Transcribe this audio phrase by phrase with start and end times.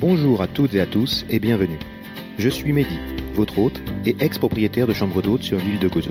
[0.00, 1.78] Bonjour à toutes et à tous et bienvenue.
[2.38, 2.98] Je suis Mehdi,
[3.34, 6.10] votre hôte et ex-propriétaire de chambre d'hôte sur l'île de Gozo.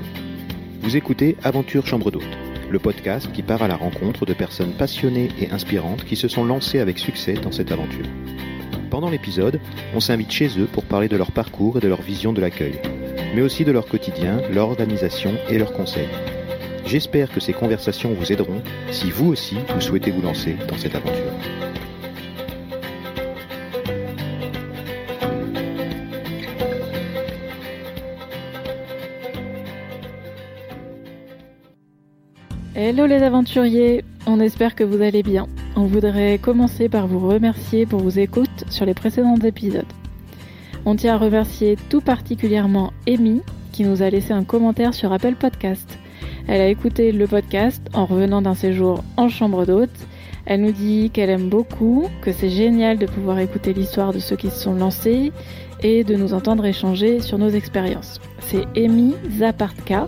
[0.84, 2.38] Vous écoutez Aventure Chambre d'hôte,
[2.70, 6.46] le podcast qui part à la rencontre de personnes passionnées et inspirantes qui se sont
[6.46, 8.06] lancées avec succès dans cette aventure.
[8.92, 9.60] Pendant l'épisode,
[9.96, 12.79] on s'invite chez eux pour parler de leur parcours et de leur vision de l'accueil,
[13.33, 16.09] mais aussi de leur quotidien, leur organisation et leurs conseils.
[16.85, 20.94] J'espère que ces conversations vous aideront si vous aussi vous souhaitez vous lancer dans cette
[20.94, 21.34] aventure.
[32.90, 35.46] Hello les aventuriers, on espère que vous allez bien.
[35.76, 39.86] On voudrait commencer par vous remercier pour vos écoutes sur les précédents épisodes.
[40.86, 43.44] On tient à remercier tout particulièrement Amy
[43.74, 46.00] qui nous a laissé un commentaire sur Apple Podcast.
[46.48, 50.08] Elle a écouté le podcast en revenant d'un séjour en chambre d'hôte.
[50.48, 54.36] Elle nous dit qu'elle aime beaucoup, que c'est génial de pouvoir écouter l'histoire de ceux
[54.36, 55.31] qui se sont lancés
[55.84, 58.20] et de nous entendre échanger sur nos expériences.
[58.40, 60.08] C'est Amy Zapartka.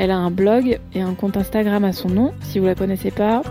[0.00, 2.32] Elle a un blog et un compte Instagram à son nom.
[2.40, 3.42] Si vous la connaissez pas,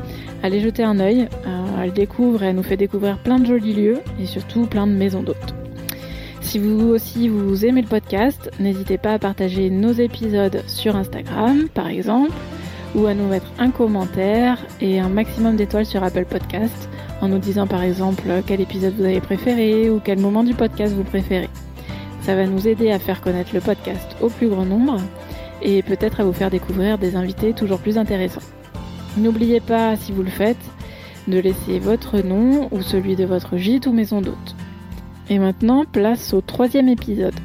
[0.41, 1.27] allez jeter un œil.
[1.45, 4.87] Euh, elle découvre et elle nous fait découvrir plein de jolis lieux et surtout plein
[4.87, 5.53] de maisons d'hôtes.
[6.41, 11.67] Si vous aussi vous aimez le podcast, n'hésitez pas à partager nos épisodes sur Instagram
[11.71, 12.31] par exemple,
[12.95, 16.89] ou à nous mettre un commentaire et un maximum d'étoiles sur Apple Podcast
[17.21, 20.95] en nous disant par exemple quel épisode vous avez préféré ou quel moment du podcast
[20.95, 21.49] vous préférez.
[22.23, 24.99] Ça va nous aider à faire connaître le podcast au plus grand nombre
[25.61, 28.41] et peut-être à vous faire découvrir des invités toujours plus intéressants.
[29.17, 30.57] N'oubliez pas, si vous le faites,
[31.27, 34.55] de laisser votre nom ou celui de votre gîte ou maison d'hôte.
[35.29, 37.35] Et maintenant, place au troisième épisode.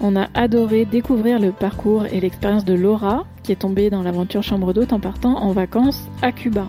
[0.00, 4.42] On a adoré découvrir le parcours et l'expérience de Laura, qui est tombée dans l'aventure
[4.42, 6.66] chambre d'hôte en partant en vacances à Cuba,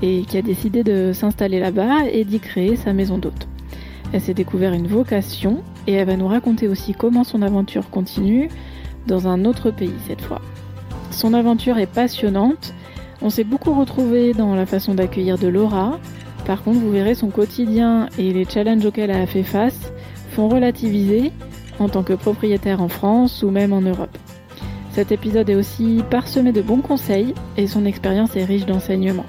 [0.00, 3.46] et qui a décidé de s'installer là-bas et d'y créer sa maison d'hôte.
[4.12, 8.48] Elle s'est découvert une vocation, et elle va nous raconter aussi comment son aventure continue,
[9.06, 10.40] dans un autre pays cette fois.
[11.10, 12.74] Son aventure est passionnante,
[13.20, 15.98] on s'est beaucoup retrouvé dans la façon d'accueillir de Laura,
[16.46, 19.92] par contre vous verrez son quotidien et les challenges auxquels elle a fait face
[20.30, 21.32] font relativiser
[21.78, 24.16] en tant que propriétaire en France ou même en Europe.
[24.92, 29.26] Cet épisode est aussi parsemé de bons conseils et son expérience est riche d'enseignements.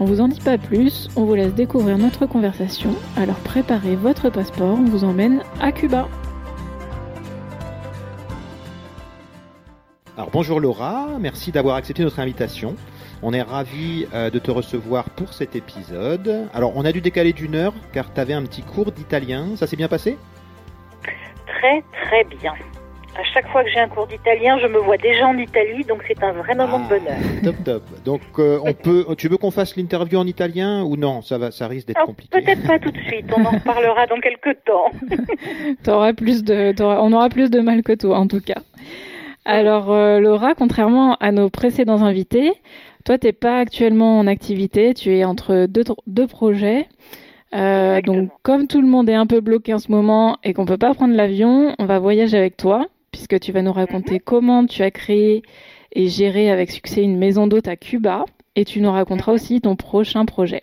[0.00, 4.30] On vous en dit pas plus, on vous laisse découvrir notre conversation, alors préparez votre
[4.30, 6.08] passeport, on vous emmène à Cuba.
[10.28, 12.76] Alors bonjour Laura, merci d'avoir accepté notre invitation.
[13.22, 16.50] On est ravis euh, de te recevoir pour cet épisode.
[16.52, 19.66] Alors on a dû décaler d'une heure car tu avais un petit cours d'italien, ça
[19.66, 20.18] s'est bien passé?
[21.46, 22.52] Très très bien.
[23.18, 26.04] À chaque fois que j'ai un cours d'italien, je me vois déjà en Italie, donc
[26.06, 27.16] c'est un vrai moment Ah, de bonheur.
[27.44, 27.82] Top top.
[28.04, 31.22] Donc euh, on peut, tu veux qu'on fasse l'interview en italien ou non?
[31.22, 32.38] Ça va, ça risque d'être compliqué.
[32.38, 34.90] Peut-être pas tout de suite, on en reparlera dans quelques temps.
[35.84, 38.60] T'auras plus de, on aura plus de mal que toi en tout cas.
[39.48, 42.52] Alors euh, Laura, contrairement à nos précédents invités,
[43.06, 46.86] toi t'es pas actuellement en activité, tu es entre deux, deux projets.
[47.54, 50.66] Euh, donc comme tout le monde est un peu bloqué en ce moment et qu'on
[50.66, 54.66] peut pas prendre l'avion, on va voyager avec toi puisque tu vas nous raconter comment
[54.66, 55.42] tu as créé
[55.92, 59.76] et géré avec succès une maison d'hôte à Cuba et tu nous raconteras aussi ton
[59.76, 60.62] prochain projet.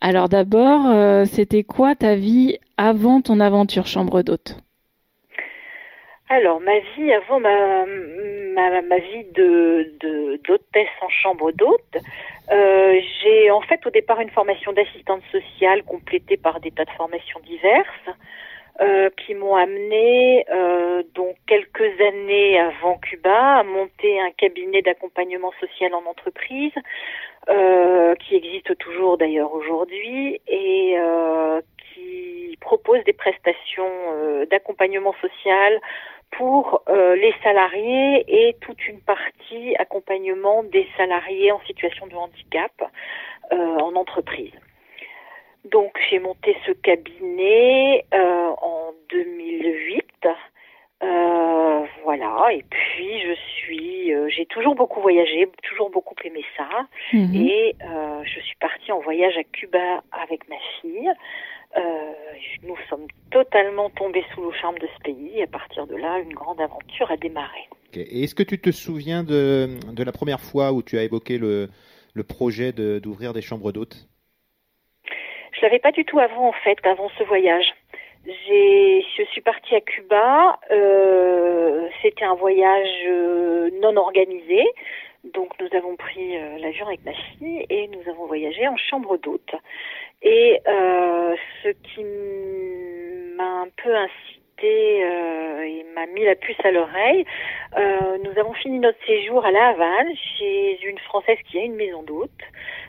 [0.00, 4.56] Alors d'abord, euh, c'était quoi ta vie avant ton aventure chambre d'hôte?
[6.30, 9.92] Alors, ma vie avant ma, ma, ma vie de
[10.46, 11.96] d'hôtesse en chambre d'hôte,
[12.52, 16.90] euh, j'ai en fait au départ une formation d'assistante sociale complétée par des tas de
[16.90, 18.10] formations diverses
[18.80, 25.52] euh, qui m'ont amené euh, donc quelques années avant Cuba à monter un cabinet d'accompagnement
[25.60, 26.72] social en entreprise
[27.48, 31.60] euh, qui existe toujours d'ailleurs aujourd'hui et euh,
[31.94, 35.80] qui propose des prestations euh, d'accompagnement social
[36.32, 42.72] pour euh, les salariés et toute une partie accompagnement des salariés en situation de handicap
[43.52, 44.52] euh, en entreprise.
[45.64, 50.04] Donc j'ai monté ce cabinet euh, en 2008.
[51.00, 56.68] Euh, voilà, et puis je suis, j'ai toujours beaucoup voyagé, toujours beaucoup aimé ça,
[57.12, 57.34] Mhm.
[57.36, 57.76] et
[58.24, 61.12] je suis partie en voyage à Cuba avec ma fille.
[61.76, 62.12] Euh,
[62.62, 63.06] nous sommes
[63.38, 65.30] totalement tombés sous le charme de ce pays.
[65.38, 67.62] Et à partir de là, une grande aventure a démarré.
[67.94, 69.44] Et est-ce que tu te souviens de,
[69.98, 71.68] de la première fois où tu as évoqué le,
[72.14, 73.98] le projet de- d'ouvrir des chambres d'hôtes?
[75.54, 77.68] Je l'avais pas du tout avant, en fait, avant ce voyage.
[78.26, 80.58] Je suis partie à Cuba.
[80.70, 84.62] euh, c'était un voyage euh, non organisé.
[85.34, 89.16] Donc nous avons pris euh, l'avion avec ma fille et nous avons voyagé en chambre
[89.18, 89.52] d'hôte.
[90.22, 92.04] Et euh, ce qui
[93.38, 97.24] un peu incité euh, et m'a mis la puce à l'oreille.
[97.76, 101.74] Euh, nous avons fini notre séjour à La Havane chez une Française qui a une
[101.74, 102.30] maison d'hôte.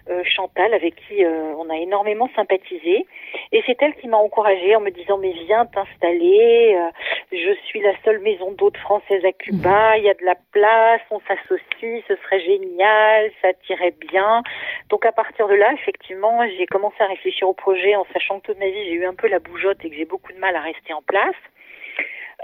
[0.09, 3.05] Euh, Chantal, avec qui euh, on a énormément sympathisé.
[3.51, 6.75] Et c'est elle qui m'a encouragée en me disant mais viens t'installer.
[6.75, 6.89] Euh,
[7.31, 9.97] je suis la seule maison d'hôte française à Cuba.
[9.97, 14.41] Il y a de la place, on s'associe, ce serait génial, ça tirait bien.
[14.89, 18.47] Donc à partir de là, effectivement, j'ai commencé à réfléchir au projet en sachant que
[18.47, 20.55] toute ma vie j'ai eu un peu la bougeotte et que j'ai beaucoup de mal
[20.55, 21.35] à rester en place.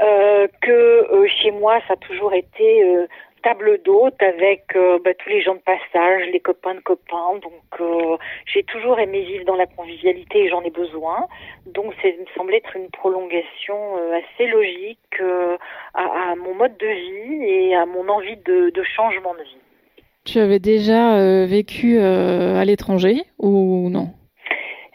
[0.01, 3.07] Euh, que euh, chez moi, ça a toujours été euh,
[3.45, 7.39] table d'hôte avec euh, bah, tous les gens de passage, les copains de copains.
[7.42, 11.27] Donc euh, j'ai toujours aimé vivre dans la convivialité et j'en ai besoin.
[11.68, 15.21] Donc ça me semblait être une prolongation euh, assez logique
[15.94, 19.57] à, à, mon mode de vie et à mon envie de, de changement de vie.
[20.25, 24.09] Tu avais déjà vécu à l'étranger ou non?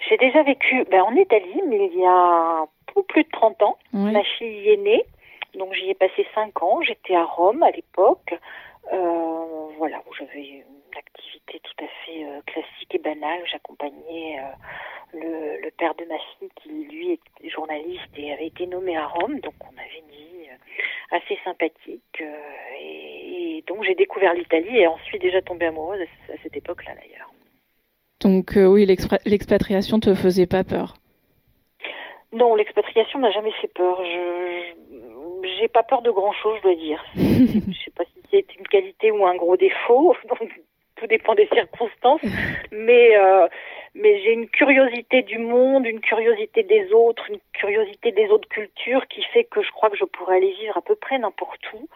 [0.09, 2.65] J'ai déjà vécu ben, en Italie, mais il y a
[3.09, 3.79] plus de 30 ans.
[3.93, 4.13] Oui.
[4.13, 5.05] Ma fille y est née.
[5.55, 6.83] Donc j'y ai passé cinq ans.
[6.83, 8.35] J'étais à Rome à l'époque,
[8.93, 10.65] euh, voilà où j'avais une
[10.97, 13.41] activité tout à fait euh, classique et banale.
[13.51, 18.67] J'accompagnais euh, le, le, père de ma fille qui lui est journaliste et avait été
[18.67, 19.41] nommé à Rome.
[19.41, 20.49] Donc on avait une vie
[21.11, 22.23] assez sympathique.
[22.81, 26.93] Et, et, donc j'ai découvert l'Italie et ensuite déjà tombé amoureuse à, à cette époque-là
[26.95, 27.31] d'ailleurs.
[28.21, 31.00] Donc oui, l'expatriation te faisait pas peur
[32.33, 34.03] non, l'expatriation n'a jamais fait peur.
[34.05, 34.75] Je
[35.59, 37.05] j'ai pas peur de grand chose, je dois dire.
[37.17, 40.51] je sais pas si c'est une qualité ou un gros défaut, donc
[40.97, 42.21] tout dépend des circonstances.
[42.71, 43.49] Mais euh,
[43.95, 49.07] mais j'ai une curiosité du monde, une curiosité des autres, une curiosité des autres cultures
[49.09, 51.89] qui fait que je crois que je pourrais aller vivre à peu près n'importe où.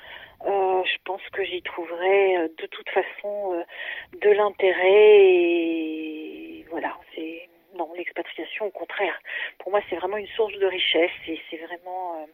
[0.46, 3.62] Euh, je pense que j'y trouverai euh, de toute façon euh,
[4.20, 9.14] de l'intérêt et voilà, c'est non, l'expatriation, au contraire.
[9.58, 12.26] Pour moi, c'est vraiment une source de richesse et c'est vraiment, euh,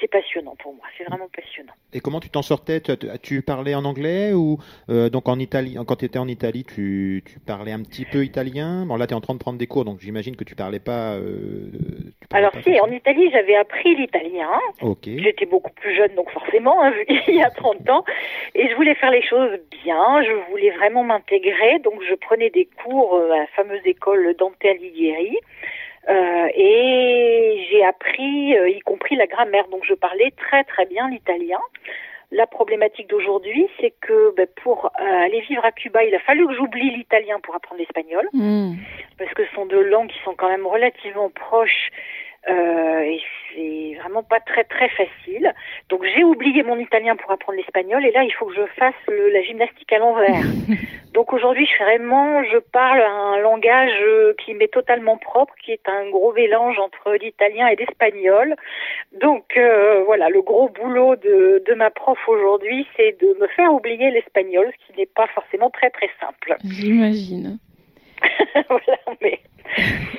[0.00, 0.84] c'est passionnant pour moi.
[0.96, 1.72] C'est vraiment passionnant.
[1.92, 2.80] Et comment tu t'en sortais?
[3.22, 4.58] Tu, parlais en anglais ou
[4.88, 8.24] euh, donc en Italie Quand tu étais en Italie, tu, tu, parlais un petit peu
[8.24, 8.86] italien?
[8.86, 10.80] Bon, là, tu es en train de prendre des cours, donc j'imagine que tu parlais
[10.80, 11.14] pas.
[11.14, 11.70] Euh,
[12.20, 14.50] tu parlais Alors, pas si, en Italie, j'avais appris l'italien.
[14.80, 15.04] Ok.
[15.04, 16.92] J'étais beaucoup plus jeune, donc forcément, hein,
[17.28, 18.04] il y a 30 ans.
[18.54, 20.22] Et je voulais faire les choses bien.
[20.22, 21.78] Je voulais vraiment m'intégrer.
[21.80, 24.54] Donc, je prenais des cours à la fameuse école Dante
[24.84, 25.38] Alighieri.
[26.08, 29.66] Euh, et j'ai appris, euh, y compris la grammaire.
[29.68, 31.60] Donc je parlais très très bien l'italien.
[32.30, 36.46] La problématique d'aujourd'hui, c'est que ben, pour euh, aller vivre à Cuba, il a fallu
[36.46, 38.72] que j'oublie l'italien pour apprendre l'espagnol, mmh.
[39.18, 41.90] parce que ce sont deux langues qui sont quand même relativement proches
[42.48, 43.20] euh, et
[43.54, 45.52] c'est vraiment pas très très facile.
[45.88, 48.94] Donc j'ai oublié mon italien pour apprendre l'espagnol et là il faut que je fasse
[49.08, 50.44] le, la gymnastique à l'envers.
[51.14, 55.88] Donc aujourd'hui je vraiment je parle un langage euh, qui m'est totalement propre, qui est
[55.88, 58.56] un gros mélange entre l'italien et l'espagnol.
[59.20, 63.72] Donc euh, voilà le gros boulot de, de ma prof aujourd'hui c'est de me faire
[63.72, 66.56] oublier l'espagnol, ce qui n'est pas forcément très très simple.
[66.64, 67.58] J'imagine.
[68.68, 69.40] voilà mais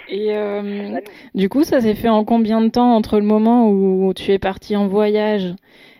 [0.07, 0.99] et euh,
[1.33, 4.39] du coup, ça s'est fait en combien de temps entre le moment où tu es
[4.39, 5.53] parti en voyage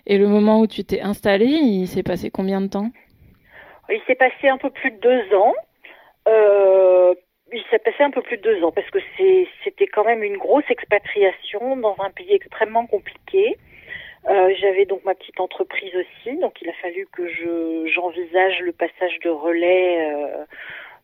[0.05, 1.45] et le moment où tu t'es installé?
[1.45, 2.91] Il s'est passé combien de temps?
[3.89, 5.53] Il s'est passé un peu plus de deux ans.
[6.27, 7.13] Euh,
[7.53, 8.99] il s'est passé un peu plus de deux ans parce que
[9.63, 13.57] c'était quand même une grosse expatriation dans un pays extrêmement compliqué.
[14.27, 18.71] Euh, J'avais donc ma petite entreprise aussi, donc il a fallu que je j'envisage le
[18.71, 20.11] passage de relais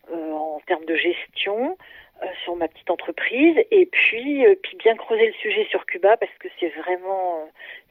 [0.10, 1.78] en termes de gestion.
[2.24, 3.58] Euh, sur ma petite entreprise.
[3.72, 7.46] Et puis euh, puis bien creuser le sujet sur Cuba parce que c'est vraiment euh,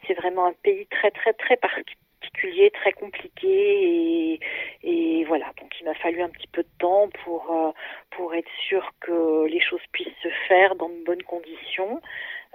[0.07, 3.49] c'est vraiment un pays très très très particulier très compliqué.
[3.49, 4.41] Et,
[4.85, 5.47] et voilà.
[5.61, 7.75] Donc il m'a fallu un petit peu de temps pour
[8.11, 12.01] pour être sûr que les choses puissent se faire dans de bonnes conditions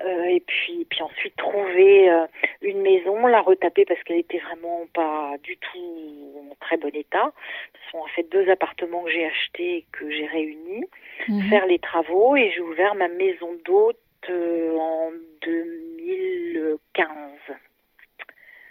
[0.01, 2.25] euh, et puis puis ensuite trouver euh,
[2.61, 7.31] une maison, la retaper parce qu'elle était vraiment pas du tout en très bon état.
[7.73, 10.85] Ce sont en fait deux appartements que j'ai achetés et que j'ai réunis,
[11.29, 11.49] mmh.
[11.49, 13.97] faire les travaux et j'ai ouvert ma maison d'hôte
[14.29, 15.11] euh, en
[15.43, 17.07] 2015.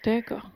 [0.04, 0.50] D'accord.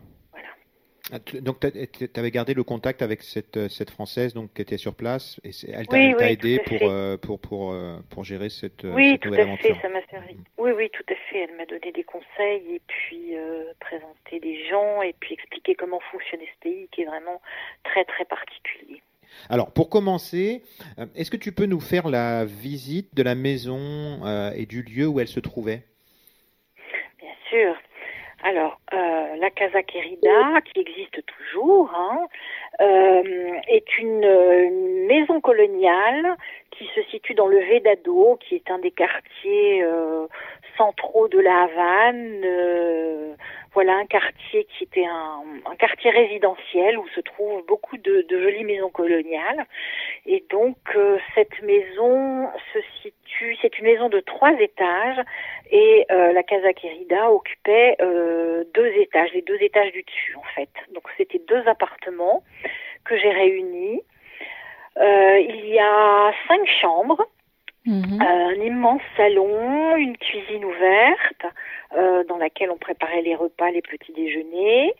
[1.11, 4.77] Ah, donc, tu avais gardé le contact avec cette, euh, cette Française donc, qui était
[4.77, 8.51] sur place et elle t'a oui, oui, aidé pour, euh, pour, pour, euh, pour, gérer
[8.51, 9.71] cette, oui, cette nouvelle aventure.
[9.71, 10.35] Oui, tout à fait, ça m'a servi.
[10.35, 10.45] Mm.
[10.59, 11.39] Oui, oui, tout à fait.
[11.41, 16.01] Elle m'a donné des conseils et puis euh, présenté des gens et puis expliqué comment
[16.13, 17.41] fonctionnait ce pays qui est vraiment
[17.85, 19.01] très, très particulier.
[19.49, 20.63] Alors, pour commencer,
[21.15, 25.07] est-ce que tu peux nous faire la visite de la maison euh, et du lieu
[25.07, 25.85] où elle se trouvait?
[27.19, 27.77] Bien sûr.
[28.45, 32.27] Alors, euh, la Casa Querida, qui existe toujours, hein,
[32.81, 36.37] euh, est une, une, maison coloniale
[36.71, 40.27] qui se situe dans le Vedado, qui est un des quartiers euh,
[40.79, 43.37] centraux de la Havane.
[43.75, 48.91] voilà un quartier qui était un, quartier résidentiel où se trouvent beaucoup de, jolies maisons
[48.91, 49.67] coloniales.
[50.25, 50.77] Et donc
[51.35, 55.21] cette maison se situe, c'est une maison de trois étages
[55.71, 60.71] et la Casa Querida occupait deux étages, les deux étages du dessus en fait.
[60.95, 62.43] Donc c'était deux appartements
[63.05, 64.01] que j'ai réunis.
[64.97, 67.27] il y a cinq chambres
[67.89, 68.21] Mhm.
[68.21, 71.47] Euh, un immense salon, une cuisine ouverte
[71.97, 74.93] euh, dans laquelle on préparait les repas, les petits déjeuners,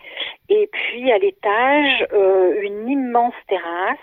[0.49, 3.99] et puis à l'étage euh, une immense terrasse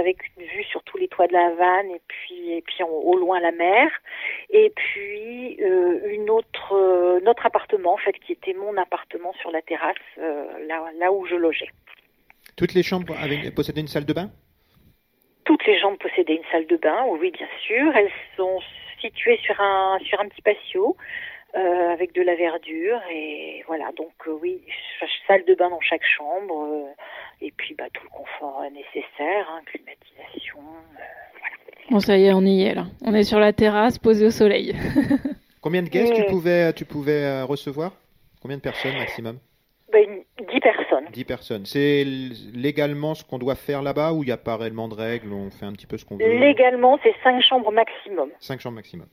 [0.00, 3.16] avec une vue sur tous les toits de la vanne et puis et puis au
[3.16, 3.90] loin la mer,
[4.50, 9.96] et puis une autre notre appartement en fait qui était mon appartement sur la terrasse
[10.16, 11.70] là là où je logeais.
[12.56, 14.30] Toutes les chambres avaient possédaient une salle de bain
[15.46, 17.94] toutes les jambes possédaient une salle de bain, oui, bien sûr.
[17.96, 18.60] Elles sont
[19.00, 20.96] situées sur un, sur un petit patio.
[21.54, 24.60] Euh, avec de la verdure et voilà donc euh, oui
[25.26, 26.92] salle de bain dans chaque chambre euh,
[27.40, 31.56] et puis bah, tout le confort nécessaire hein, climatisation voilà.
[31.88, 34.30] bon ça y est on y est là on est sur la terrasse posé au
[34.30, 34.74] soleil
[35.62, 37.92] combien de guests tu pouvais tu pouvais recevoir?
[38.42, 39.38] Combien de personnes maximum?
[40.52, 40.75] 10 personnes.
[41.12, 41.66] 10 personnes.
[41.66, 42.04] C'est
[42.54, 45.50] légalement ce qu'on doit faire là-bas ou il n'y a pas réellement de règles On
[45.50, 46.26] fait un petit peu ce qu'on veut?
[46.26, 48.30] Légalement, c'est 5 chambres maximum.
[48.40, 49.06] 5 chambres maximum.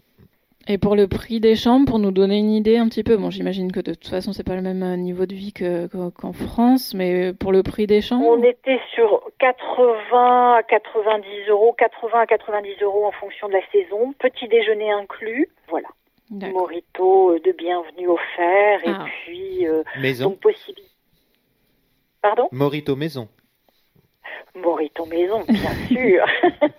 [0.68, 3.30] Et pour le prix des chambres, pour nous donner une idée un petit peu, bon,
[3.30, 6.94] j'imagine que de toute façon, c'est pas le même euh, niveau de vie qu'en France,
[6.94, 8.26] mais pour le prix des chambres?
[8.30, 13.72] On était sur 80 à 90 euros, 80 à 90 euros en fonction de la
[13.74, 15.90] saison, petit déjeuner inclus, voilà.
[16.32, 19.06] Morito euh, de bienvenue offert et ah.
[19.06, 20.30] puis euh, maison.
[20.30, 20.93] donc possibilité.
[22.24, 23.28] Pardon Morito maison.
[24.56, 26.26] Morito maison, bien sûr,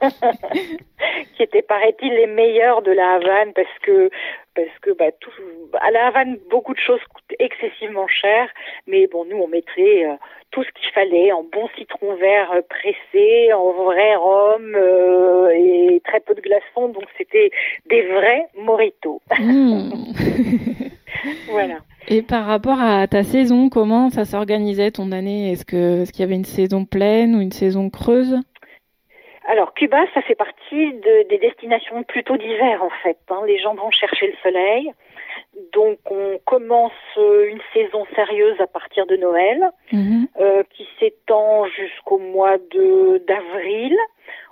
[1.37, 4.09] qui était paraît-il les meilleurs de la Havane parce que
[4.55, 5.31] parce que bah, tout,
[5.75, 8.49] à la Havane beaucoup de choses coûtent excessivement cher,
[8.87, 10.15] mais bon nous on mettait euh,
[10.51, 16.01] tout ce qu'il fallait en bon citron vert euh, pressé, en vrai rhum euh, et
[16.07, 17.51] très peu de glaçons, donc c'était
[17.91, 19.21] des vrais moritos.
[19.39, 19.91] Mmh.
[21.49, 21.79] voilà.
[22.09, 25.53] Et par rapport à ta saison, comment ça s'organisait ton année?
[25.53, 28.39] Est-ce que est-ce qu'il y avait une saison pleine ou une saison creuse?
[29.47, 33.19] Alors Cuba, ça fait partie de, des destinations plutôt d'hiver en fait.
[33.31, 33.43] Hein.
[33.47, 34.91] Les gens vont chercher le soleil.
[35.73, 40.29] Donc on commence euh, une saison sérieuse à partir de Noël, mhm.
[40.41, 43.95] euh, qui s'étend jusqu'au mois de d'avril.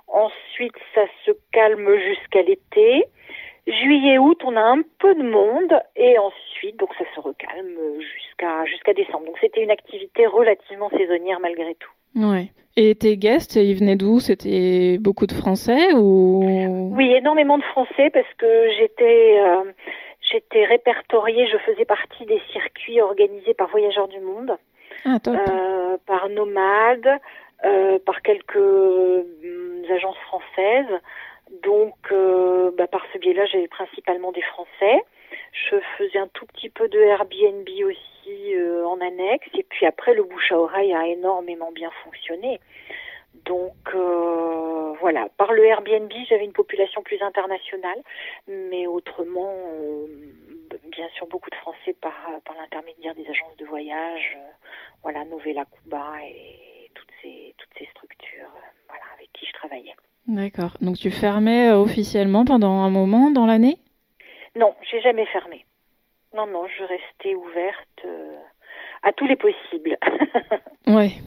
[0.07, 3.05] Ensuite, ça se calme jusqu'à l'été.
[3.65, 8.65] Juillet, août, on a un peu de monde et ensuite, donc ça se recalme jusqu'à
[8.65, 9.25] jusqu'à décembre.
[9.25, 11.91] Donc c'était une activité relativement saisonnière malgré tout.
[12.15, 12.51] Ouais.
[12.75, 14.19] Et tes guests, ils venaient d'où?
[14.19, 16.91] C'était beaucoup de Français ou?
[16.95, 19.71] Oui, énormément de Français parce que j'étais euh,
[20.31, 24.57] j'étais répertoriée, je faisais partie des circuits organisés par Voyageurs du Monde,
[25.05, 27.19] ah, euh, par Nomades,
[27.65, 30.99] euh, par quelques hum, agences françaises.
[31.51, 35.03] Donc, euh, bah, par ce biais-là, j'avais principalement des Français.
[35.51, 39.47] Je faisais un tout petit peu de Airbnb aussi euh, en annexe.
[39.53, 42.59] Et puis après, le bouche à oreille a énormément bien fonctionné.
[43.45, 48.01] Donc euh, voilà, par le Airbnb, j'avais une population plus internationale,
[48.47, 49.53] mais autrement,
[50.83, 52.13] bien sûr, beaucoup de Français par,
[52.45, 54.37] par l'intermédiaire des agences de voyage,
[55.01, 58.53] voilà, Novella Cuba et toutes ces, toutes ces structures
[58.87, 59.95] voilà, avec qui je travaillais.
[60.27, 60.77] D'accord.
[60.81, 63.77] Donc tu fermais officiellement pendant un moment dans l'année?
[64.55, 65.65] Non, j'ai jamais fermé.
[66.35, 68.05] Non, non, je restais ouverte
[69.03, 69.97] à tous les possibles.
[70.87, 71.19] oui.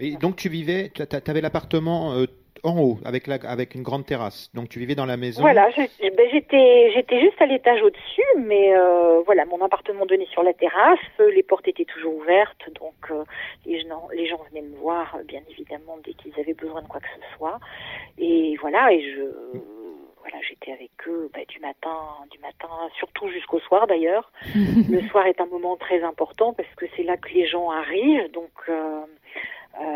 [0.00, 2.26] Et donc tu vivais, tu avais l'appartement euh,
[2.62, 4.50] en haut avec la, avec une grande terrasse.
[4.54, 5.40] Donc tu vivais dans la maison.
[5.40, 10.42] Voilà, ben, j'étais j'étais juste à l'étage au-dessus, mais euh, voilà, mon appartement donnait sur
[10.42, 10.98] la terrasse,
[11.34, 13.24] les portes étaient toujours ouvertes, donc euh,
[13.66, 17.00] les gens les gens venaient me voir bien évidemment dès qu'ils avaient besoin de quoi
[17.00, 17.58] que ce soit.
[18.18, 19.58] Et voilà, et je
[20.30, 21.96] voilà, j'étais avec eux ben, du matin,
[22.30, 24.30] du matin, surtout jusqu'au soir d'ailleurs.
[24.54, 28.30] le soir est un moment très important parce que c'est là que les gens arrivent,
[28.32, 29.00] donc euh,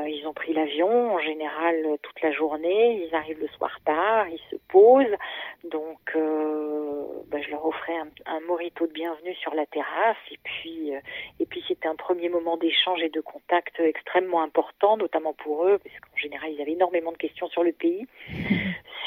[0.07, 4.41] ils ont pris l'avion en général toute la journée, ils arrivent le soir tard, ils
[4.51, 5.17] se posent.
[5.65, 10.39] Donc euh, bah, je leur offrais un, un, morito de bienvenue sur la terrasse et
[10.43, 10.99] puis euh,
[11.39, 15.79] et puis c'était un premier moment d'échange et de contact extrêmement important, notamment pour eux,
[15.79, 18.07] parce qu'en général ils avaient énormément de questions sur le pays,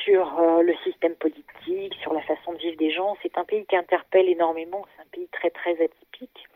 [0.03, 3.17] sur euh, le système politique, sur la façon de vivre des gens.
[3.21, 6.47] C'est un pays qui interpelle énormément, c'est un pays très très atypique.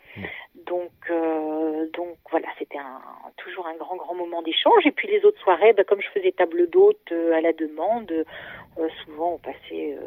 [0.66, 3.02] Donc, euh, donc voilà, c'était un,
[3.38, 4.86] toujours un grand, grand moment d'échange.
[4.86, 8.12] Et puis les autres soirées, bah, comme je faisais table d'hôte euh, à la demande,
[8.12, 9.98] euh, souvent on passait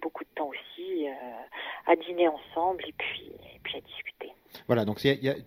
[0.00, 1.06] beaucoup de temps aussi
[1.86, 4.32] à dîner ensemble et puis, et puis à discuter.
[4.66, 4.98] Voilà, donc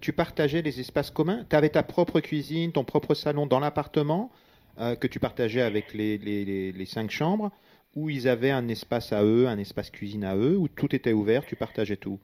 [0.01, 1.45] tu partageais les espaces communs.
[1.49, 4.29] Tu avais ta propre cuisine, ton propre salon dans l'appartement
[4.77, 7.51] que tu partageais avec les, les, les, cinq chambres,
[7.95, 11.13] ou ils avaient un espace à eux, un espace cuisine à eux, où tout était
[11.13, 12.19] ouvert, tu partageais tout?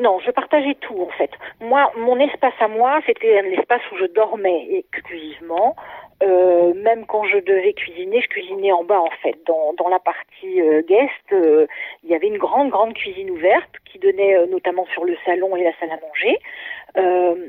[0.00, 1.30] Non, je partageais tout en fait.
[1.60, 5.76] Moi, mon espace à moi, c'était un espace où je dormais exclusivement.
[6.22, 9.36] Euh, même quand je devais cuisiner, je cuisinais en bas en fait.
[9.46, 11.66] Dans, dans la partie euh, guest, euh,
[12.02, 15.54] il y avait une grande grande cuisine ouverte qui donnait euh, notamment sur le salon
[15.56, 16.38] et la salle à manger.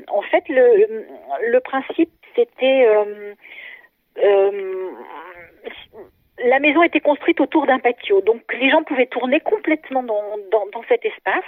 [0.08, 1.04] en fait, le,
[1.48, 2.86] le principe c'était
[6.44, 10.66] la maison était construite autour d'un patio, donc les gens pouvaient tourner complètement dans, dans,
[10.72, 11.44] dans, cet espace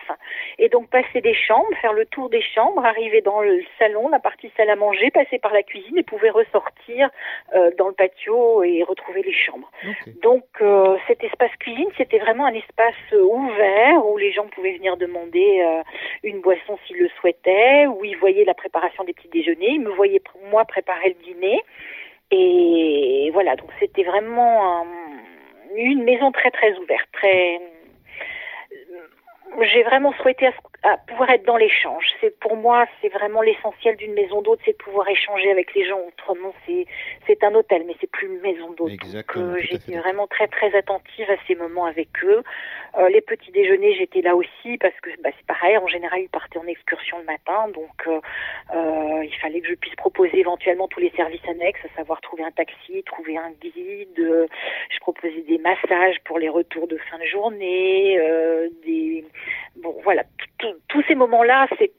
[0.59, 4.19] et donc passer des chambres, faire le tour des chambres, arriver dans le salon, la
[4.19, 7.11] partie salle à manger, passer par la cuisine et pouvaient ressortir
[7.55, 9.71] euh, dans le patio et retrouver les chambres.
[10.23, 14.97] Donc euh, cet espace cuisine, c'était vraiment un espace ouvert où les gens pouvaient venir
[14.97, 15.83] demander euh,
[16.23, 19.91] une boisson s'ils le souhaitaient, où ils voyaient la préparation des petits déjeuners, ils me
[19.91, 21.63] voyaient moi préparer le dîner.
[22.33, 24.87] Et voilà, donc c'était vraiment
[25.77, 27.61] une maison très très ouverte, très.
[29.61, 30.49] J'ai vraiment souhaité
[30.83, 32.07] à pouvoir être dans l'échange.
[32.21, 35.87] C'est pour moi, c'est vraiment l'essentiel d'une maison d'hôte, c'est de pouvoir échanger avec les
[35.87, 36.01] gens.
[36.09, 36.87] Autrement, c'est
[37.27, 38.97] c'est un hôtel, mais c'est plus une maison d'hôte.
[38.97, 42.43] Donc euh, j'étais vraiment très très attentive à ces moments avec eux.
[42.99, 45.77] Euh, les petits déjeuners, j'étais là aussi parce que bah, c'est pareil.
[45.79, 48.21] En général, ils partaient en excursion le matin, donc euh,
[48.75, 52.45] euh il fallait que je puisse proposer éventuellement tous les services annexes, à savoir trouver
[52.45, 54.49] un taxi, trouver un guide.
[54.91, 58.19] je proposais des massages pour les retours de fin de journée,
[58.85, 59.25] des
[59.77, 60.25] bon voilà
[60.89, 61.93] tous ces moments-là, c'est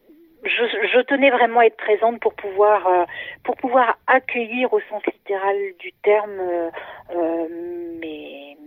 [0.46, 3.06] je, je, tenais vraiment à être présente pour pouvoir euh,
[3.44, 6.70] pour pouvoir accueillir au sens littéral du terme euh,
[7.16, 7.48] euh,
[8.02, 8.58] mes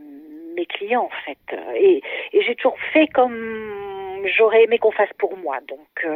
[0.56, 1.56] mes clients en fait.
[1.76, 3.72] Et, et j'ai toujours fait comme
[4.36, 5.58] j'aurais aimé qu'on fasse pour moi.
[5.68, 6.06] Donc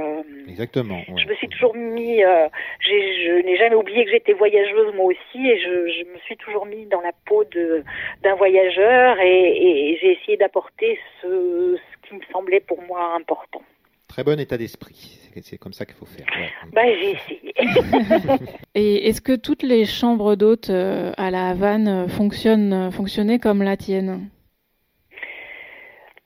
[0.48, 5.48] exactement je me suis toujours mis je n'ai jamais oublié que j'étais voyageuse moi aussi
[5.48, 10.12] et je, je, me suis toujours mis dans la peau d'un voyageur et, et j'ai
[10.12, 13.62] essayé d'apporter ce, ce qui me semblait pour moi important.
[14.08, 15.19] Très bon état d'esprit.
[15.42, 16.26] C'est comme ça qu'il faut faire.
[16.72, 17.54] Bah, j'ai essayé.
[18.74, 23.38] Et est-ce que toutes les chambres d'hôtes euh, à la Havane euh, fonctionnent, euh, fonctionnaient
[23.38, 24.28] comme la tienne?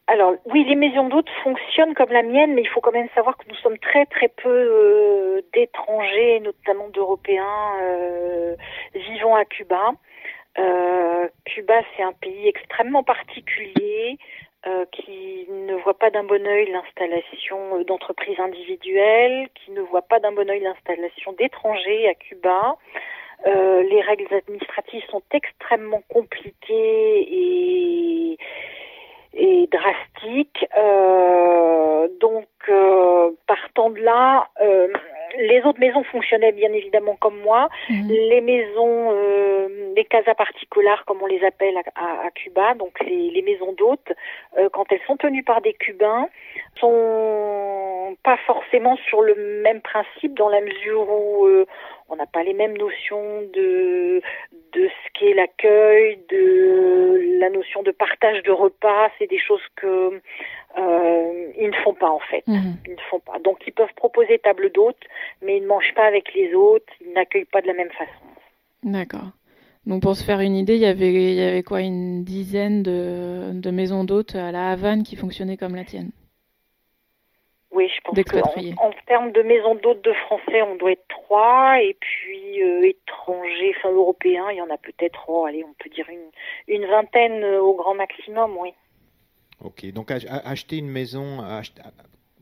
[0.06, 3.36] Alors oui, les maisons d'hôtes fonctionnent comme la mienne, mais il faut quand même savoir
[3.36, 7.72] que nous sommes très très peu d'étrangers, notamment d'Européens,
[8.94, 9.92] vivant à Cuba.
[11.46, 14.18] Cuba, c'est un pays extrêmement particulier
[14.66, 20.00] euh, qui ne voit pas d'un bon œil l'installation euh, d'entreprises individuelles, qui ne voit
[20.02, 22.76] pas d'un bon œil l'installation d'étrangers à Cuba.
[23.46, 28.38] Euh, les règles administratives sont extrêmement compliquées et,
[29.34, 30.66] et drastiques.
[30.76, 34.48] Euh, donc, euh, partant de là,
[35.38, 37.68] les autres maisons fonctionnaient bien évidemment comme moi.
[37.88, 38.08] Mhm.
[38.08, 43.30] Les maisons, euh, les casas particulières, comme on les appelle à, à, Cuba, donc les,
[43.30, 44.12] les maisons d'hôtes,
[44.58, 46.28] euh, quand elles sont tenues par des Cubains,
[46.80, 51.66] sont pas forcément sur le même principe dans la mesure où euh,
[52.08, 54.20] on n'a pas les mêmes notions de
[54.72, 60.20] de ce qu'est l'accueil, de la notion de partage de repas, c'est des choses que
[60.78, 62.46] euh, ils ne font pas en fait.
[62.46, 62.76] Mhm.
[62.86, 63.38] Ils ne font pas.
[63.38, 65.04] Donc ils peuvent proposer table d'hôtes,
[65.42, 68.24] mais ils ne mangent pas avec les autres, ils n'accueillent pas de la même façon.
[68.82, 69.30] D'accord.
[69.86, 71.80] Donc pour se faire une idée, il y avait, il y avait quoi?
[71.80, 76.10] Une dizaine de, de maisons d'hôtes à la Havane qui fonctionnaient comme la tienne?
[77.74, 81.82] Oui, je pense qu'en en, termes de maisons d'hôtes de français, on doit être trois,
[81.82, 85.90] et puis euh, étrangers, enfin européens, il y en a peut-être, oh, allez, on peut
[85.90, 86.30] dire une,
[86.74, 88.70] une vingtaine euh, au grand maximum, oui.
[89.62, 91.38] Ok, donc acheter une maison,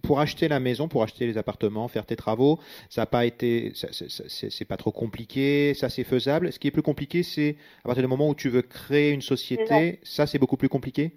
[0.03, 3.73] pour acheter la maison, pour acheter les appartements, faire tes travaux, ça n'a pas été,
[3.75, 6.53] c'est pas trop compliqué, ça c'est faisable.
[6.53, 9.23] Ce qui est plus compliqué, c'est à partir du moment où tu veux créer une
[9.23, 11.13] société, ça c'est beaucoup plus compliqué?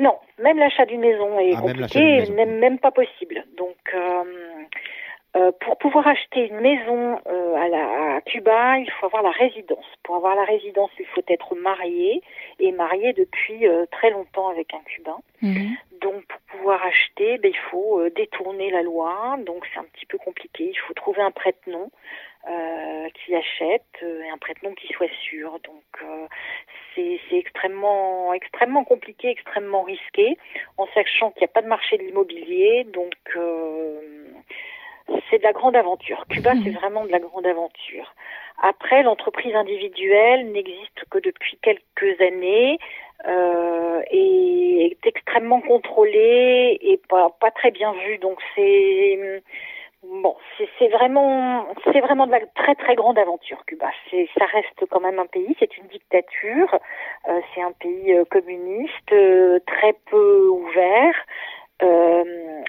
[0.00, 3.44] Non, même l'achat d'une maison est ah, compliqué, même, même, pas possible.
[3.56, 4.24] Donc, euh,
[5.36, 9.30] euh, pour pouvoir acheter une maison euh, à, la, à Cuba, il faut avoir la
[9.30, 9.84] résidence.
[10.02, 12.22] Pour avoir la résidence, il faut être marié
[12.58, 15.18] et marié depuis euh, très longtemps avec un Cubain.
[15.42, 15.76] Mhm.
[16.00, 19.36] Donc, pour pouvoir acheter, ben, il faut euh, détourner la loi.
[19.46, 20.70] Donc, c'est un petit peu compliqué.
[20.72, 21.90] Il faut trouver un prête-nom
[22.44, 25.58] qui achète et un prête-nom qui soit sûr.
[25.64, 26.04] Donc,
[26.94, 30.36] c'est extrêmement, extrêmement compliqué, extrêmement risqué,
[30.76, 32.84] en sachant qu'il n'y a pas de marché de l'immobilier.
[32.84, 33.14] Donc,
[35.28, 36.24] c'est de la grande aventure.
[36.28, 38.14] Cuba, c'est vraiment de la grande aventure.
[38.62, 42.78] Après, l'entreprise individuelle n'existe que depuis quelques années
[43.26, 48.18] euh, et est extrêmement contrôlé et pas, pas très bien vu.
[48.18, 49.42] Donc c'est
[50.02, 50.36] bon,
[50.78, 53.90] c'est vraiment, c'est vraiment de la très très grande aventure Cuba.
[54.10, 56.78] C'est, ça reste quand même un pays, c'est une dictature,
[57.28, 61.14] euh, c'est un pays euh, communiste, euh, très peu ouvert,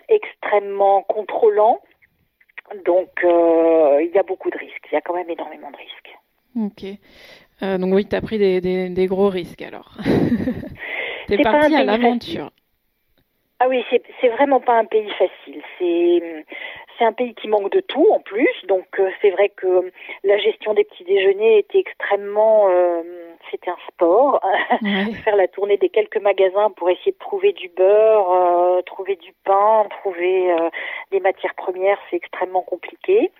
[0.07, 1.81] extrêmement contrôlant.
[2.85, 4.87] Donc il y a beaucoup de risques.
[4.89, 6.17] Il y a quand même énormément de risques.
[6.55, 7.77] Ok.
[7.79, 9.97] donc oui, tu as pris des, des, gros risques alors.
[11.27, 12.51] T'es parti à l'aventure.
[13.59, 13.83] Ah oui,
[14.21, 15.61] c'est vraiment pas un pays facile.
[15.77, 16.45] C'est
[17.01, 19.91] c'est un pays qui manque de tout en plus, donc euh, c'est vrai que
[20.23, 23.01] la gestion des petits déjeuners était extrêmement, euh,
[23.49, 24.39] c'était un sport.
[25.23, 29.33] Faire la tournée des quelques magasins pour essayer de trouver du beurre, euh, trouver du
[29.43, 30.55] pain, trouver
[31.11, 33.31] des matières premières, c'est extrêmement compliqué.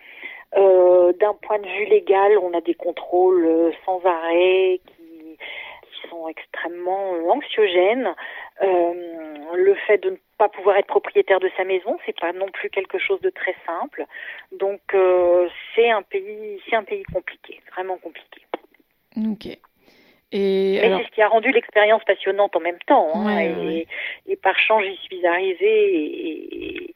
[0.54, 5.01] D'un point de vue légal, on a des contrôles sans arrêt qui
[6.12, 8.14] sont extrêmement anxiogènes.
[8.60, 12.68] le fait de ne pas pouvoir être propriétaire de sa maison, c'est pas non plus
[12.70, 14.04] quelque chose de très simple.
[14.52, 18.42] Donc euh, c'est un pays, c'est un pays compliqué, vraiment compliqué.
[19.16, 19.46] Ok.
[20.34, 23.10] Et Mais c'est ce qui a rendu l'expérience passionnante en même temps.
[23.14, 23.38] Hein,
[24.26, 26.94] et, par chance, j'y suis arrivée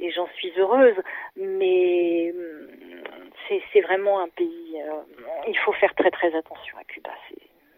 [0.00, 0.96] et, j'en suis heureuse.
[1.36, 4.76] Mais hum, c'est vraiment un pays.
[4.76, 5.02] Euh,
[5.46, 7.10] il faut faire très très attention à Cuba.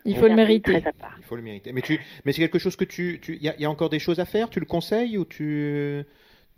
[0.05, 0.83] Il faut le mériter.
[1.19, 1.73] Il faut le mériter.
[1.73, 3.21] Mais, tu, mais c'est quelque chose que tu.
[3.29, 4.51] Il y, a encore des choses à faire?
[4.51, 6.05] Tu le conseilles ou tu.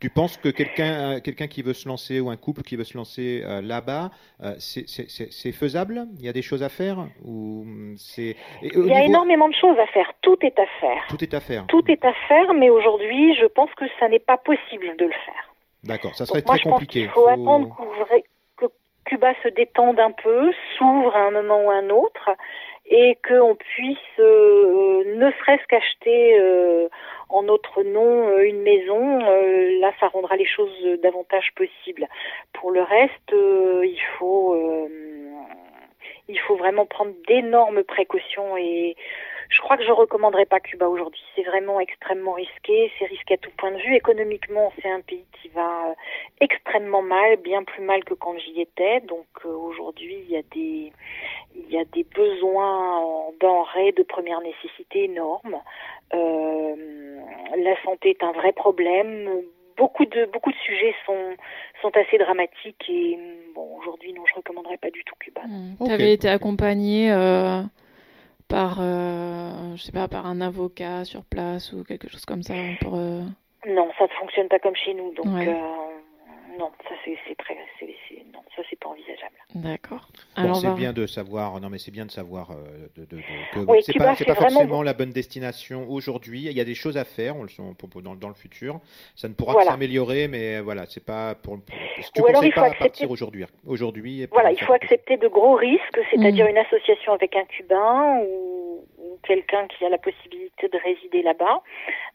[0.01, 2.97] Tu penses que quelqu'un quelqu'un qui veut se lancer ou un couple qui veut se
[2.97, 4.11] lancer euh, là-bas,
[4.43, 6.09] euh, c'est faisable?
[6.19, 7.65] Il y a des choses à faire ou
[7.97, 10.13] c'est Il y a énormément de choses à faire.
[10.21, 11.05] Tout est à faire.
[11.09, 11.67] Tout est à faire.
[11.69, 15.13] Tout est à faire, mais aujourd'hui, je pense que ça n'est pas possible de le
[15.25, 15.55] faire.
[15.85, 17.03] D'accord, ça serait très compliqué.
[17.03, 17.77] il faut, attendre
[18.57, 18.67] que
[19.05, 22.31] Cuba se détende un peu, s'ouvre à un moment ou à un autre
[22.93, 26.89] et qu'on puisse euh, ne serait-ce qu'acheter euh,
[27.31, 29.19] en notre nom euh, une maison,
[29.81, 32.07] là ça rendra les choses davantage possibles.
[32.53, 34.59] Pour le reste, il faut
[36.29, 38.95] il faut vraiment prendre d'énormes précautions et
[39.53, 41.21] je crois que je recommanderais pas Cuba aujourd'hui.
[41.37, 42.91] C'est vraiment extrêmement risqué.
[42.99, 43.95] C'est risqué à tout point de vue.
[43.95, 45.95] Économiquement, c'est un pays qui va
[46.41, 49.01] extrêmement mal, bien plus mal que quand j'y étais.
[49.01, 50.93] Donc aujourd'hui, il y a des
[51.55, 55.59] il y a des besoins en denrées de première nécessité énormes.
[56.15, 56.75] Euh,
[57.57, 59.29] la santé est un vrai problème.
[59.77, 61.37] Beaucoup de beaucoup de sujets sont
[61.83, 63.19] sont assez dramatiques et
[63.55, 65.43] bon aujourd'hui non je recommanderais pas du tout Cuba.
[65.47, 65.85] Mmh.
[65.85, 67.63] Tu avais été accompagné euh,
[68.53, 72.55] par euh, je sais pas par un avocat sur place ou quelque chose comme ça
[72.81, 72.97] pour.
[72.97, 75.27] Non ça ne fonctionne pas comme chez nous donc
[76.59, 77.55] non ça c'est très
[78.33, 79.35] non ça c'est pas envisageable.
[79.55, 80.09] D'accord.
[80.37, 81.61] Bon, c'est bien de savoir.
[81.61, 83.17] Non, mais c'est bien de savoir euh, de, de,
[83.53, 86.43] que c'est pas, pas forcément la bonne destination aujourd'hui.
[86.45, 87.37] Il y a des choses à faire.
[87.37, 88.81] On le dans, dans le futur.
[89.15, 91.61] Ça ne pourra que s'améliorer, mais voilà, c'est pas pour.
[91.61, 91.75] pour
[92.15, 92.89] tu Ou alors il faut pas accepter...
[92.89, 93.45] partir aujourd'hui.
[93.67, 94.27] Aujourd'hui.
[94.31, 96.51] Voilà, il faut accepter de gros risques, c'est-à-dire mm.
[96.51, 101.63] une association avec un Cubain ou, ou quelqu'un qui a la possibilité de résider là-bas.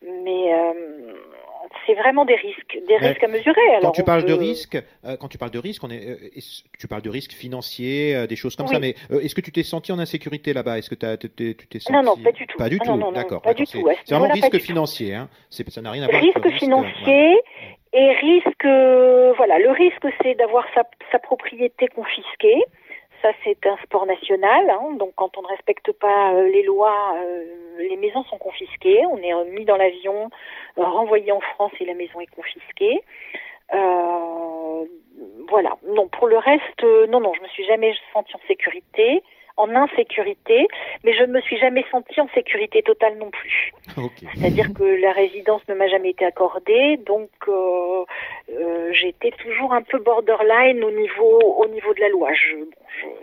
[0.01, 1.13] Mais euh,
[1.85, 3.61] c'est vraiment des risques, des risques à mesurer.
[3.81, 6.39] quand tu parles de risques, euh, quand tu parles de risques, on est, euh,
[6.79, 8.79] tu parles de risques financiers, euh, des choses comme ça.
[8.79, 10.77] Mais est-ce que tu t'es senti en insécurité là-bas?
[10.77, 12.57] Est-ce que tu t'es senti Non, non, pas du tout.
[12.57, 13.11] Pas du ah, tout.
[13.13, 13.41] D'accord.
[13.55, 15.15] C'est vraiment risque financier.
[15.15, 15.29] Hein.
[15.49, 16.21] Ça n'a rien à voir.
[16.21, 17.41] Risque, risque financier.
[17.93, 18.67] Et risque,
[19.37, 22.63] voilà, le risque c'est d'avoir sa, sa propriété confisquée.
[23.21, 24.69] Ça, c'est un sport national.
[24.69, 24.93] Hein.
[24.93, 27.45] donc, quand on ne respecte pas euh, les lois, euh,
[27.79, 29.05] les maisons sont confisquées.
[29.07, 30.29] On est mis dans l'avion,
[30.77, 33.01] euh, renvoyé en France et la maison est confisquée.
[35.49, 35.77] voilà.
[35.87, 39.23] Non, pour le reste, non, non, je me suis jamais sentie en sécurité
[39.57, 40.67] en insécurité,
[41.03, 43.71] mais je ne me suis jamais sentie en sécurité totale non plus.
[44.35, 48.05] C'est-à-dire que la résidence ne m'a jamais été accordée, donc euh,
[48.51, 52.29] euh, j'étais toujours un peu borderline au niveau au niveau de la loi.
[52.33, 52.55] Je,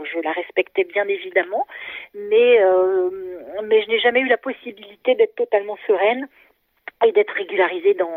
[0.05, 1.67] je, la respectais bien évidemment,
[2.15, 3.11] mais euh,
[3.65, 6.29] mais je n'ai jamais eu la possibilité d'être totalement sereine
[7.07, 8.11] et d'être régularisée dans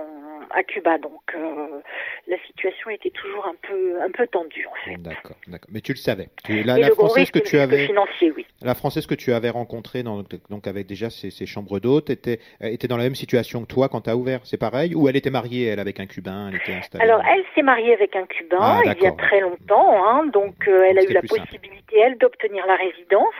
[0.51, 0.97] à Cuba.
[0.97, 1.81] Donc euh,
[2.27, 4.97] la situation était toujours un peu un peu tendue en fait.
[4.97, 5.69] D'accord, d'accord.
[5.71, 6.29] Mais tu le savais.
[6.49, 8.45] la, la française que tu avais financier, oui.
[8.61, 12.87] La française que tu avais rencontrée dans, donc avec déjà ces, chambres d'hôtes était était
[12.87, 14.41] dans la même situation que toi quand tu as ouvert.
[14.43, 14.95] C'est pareil?
[14.95, 17.03] Ou elle était mariée elle avec un Cubain, elle était installée.
[17.03, 20.67] Alors elle s'est mariée avec un Cubain ah, il y a très longtemps, hein, donc
[20.67, 23.33] euh, elle a eu la possibilité elle d'obtenir la résidence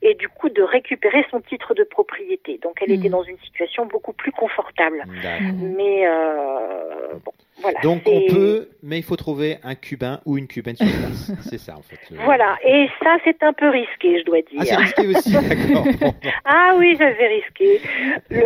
[0.00, 2.58] et du coup de récupérer son titre de propriété.
[2.62, 3.12] Donc elle était hmm.
[3.12, 5.04] dans une situation beaucoup plus confortable.
[5.58, 7.18] Mais euh, euh,
[7.62, 11.32] voilà, Donc on peut, mais il faut trouver un Cubain ou une Cubaine sur place.
[11.48, 11.98] c'est ça en fait.
[12.24, 14.60] Voilà, et ça c'est un peu risqué, je dois dire.
[14.60, 15.86] Ah, c'est risqué aussi, d'accord.
[16.44, 17.80] ah oui, c'est risqué.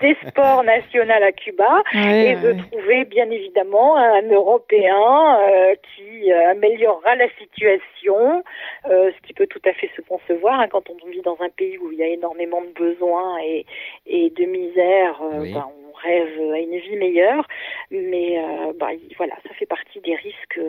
[0.00, 6.50] des sports nationaux à Cuba et de trouver bien évidemment un Européen euh, qui euh,
[6.50, 8.42] améliorera la situation,
[8.90, 11.48] euh, ce qui peut tout à fait se concevoir hein, quand on vit dans un
[11.48, 13.66] pays où il y a énormément de besoins et,
[14.06, 15.20] et de misère.
[15.20, 17.46] Ben, on rêve à une vie meilleure,
[17.90, 18.38] mais
[18.78, 20.60] bah, voilà, ça fait partie des risques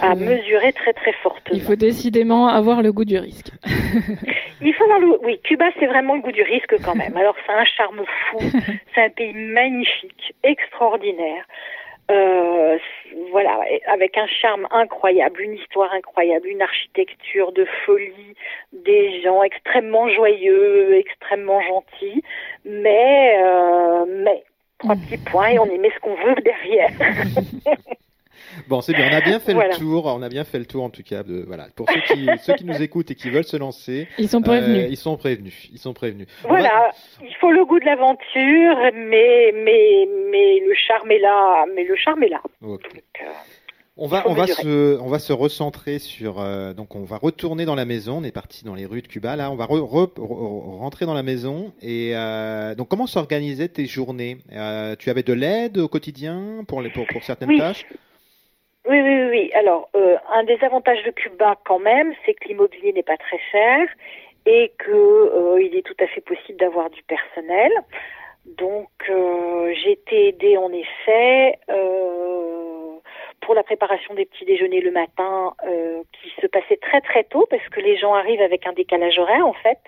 [0.00, 1.56] à mesurer très très fortement.
[1.58, 3.50] Il faut décidément avoir le goût du risque.
[4.60, 5.18] il faut avoir le...
[5.24, 7.16] Oui, Cuba, c'est vraiment le goût du risque quand même.
[7.16, 8.38] Alors, c'est un charme fou.
[8.94, 11.44] c'est un pays magnifique, extraordinaire.
[12.08, 12.78] Euh,
[13.32, 18.36] voilà, avec un charme incroyable, une histoire incroyable, une architecture de folie,
[18.72, 22.22] des gens extrêmement joyeux, extrêmement gentils,
[22.64, 24.44] mais euh, mais
[24.78, 25.00] trois mm.
[25.00, 26.90] petits points et on y met ce qu'on veut derrière.
[28.68, 29.08] Bon, c'est bien.
[29.10, 30.06] On a bien fait le tour.
[30.06, 31.22] On a bien fait le tour, en tout cas.
[31.22, 31.66] De, voilà.
[31.74, 34.84] Pour ceux qui, ceux qui nous écoutent et qui veulent se lancer, ils sont prévenus.
[34.84, 35.68] Euh, ils sont prévenus.
[35.72, 36.26] Ils sont prévenus.
[36.42, 36.90] Voilà.
[37.22, 41.64] Il faut le goût de l'aventure, mais, mais, mais le charme est là.
[41.74, 42.42] Mais le charme est là.
[42.62, 42.76] Euh,
[43.96, 47.64] on va, on va se, on va se recentrer sur, euh, donc on va retourner
[47.64, 48.18] dans la maison.
[48.18, 49.36] On est parti dans les rues de Cuba.
[49.36, 51.72] Là, on va rentrer dans la maison.
[51.82, 52.12] Et
[52.76, 54.38] donc, comment s'organisaient tes journées?
[54.98, 57.86] Tu avais de l'aide au quotidien pour les, pour, pour certaines tâches?
[58.88, 59.50] Oui, oui, oui.
[59.54, 63.40] Alors, euh, un des avantages de Cuba, quand même, c'est que l'immobilier n'est pas très
[63.50, 63.88] cher
[64.46, 67.72] et que euh, il est tout à fait possible d'avoir du personnel.
[68.44, 71.58] Donc, euh, j'ai été aidée en effet
[73.40, 75.54] pour la préparation des petits déjeuners le matin,
[76.12, 79.46] qui se passait très très tôt parce que les gens arrivent avec un décalage horaire
[79.46, 79.78] en fait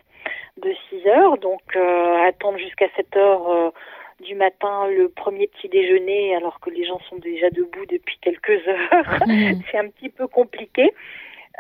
[0.58, 3.72] de 6 heures, donc attendre jusqu'à 7 heures
[4.20, 8.66] du matin le premier petit déjeuner alors que les gens sont déjà debout depuis quelques
[8.68, 9.18] heures.
[9.26, 9.60] Mmh.
[9.70, 10.92] c'est un petit peu compliqué.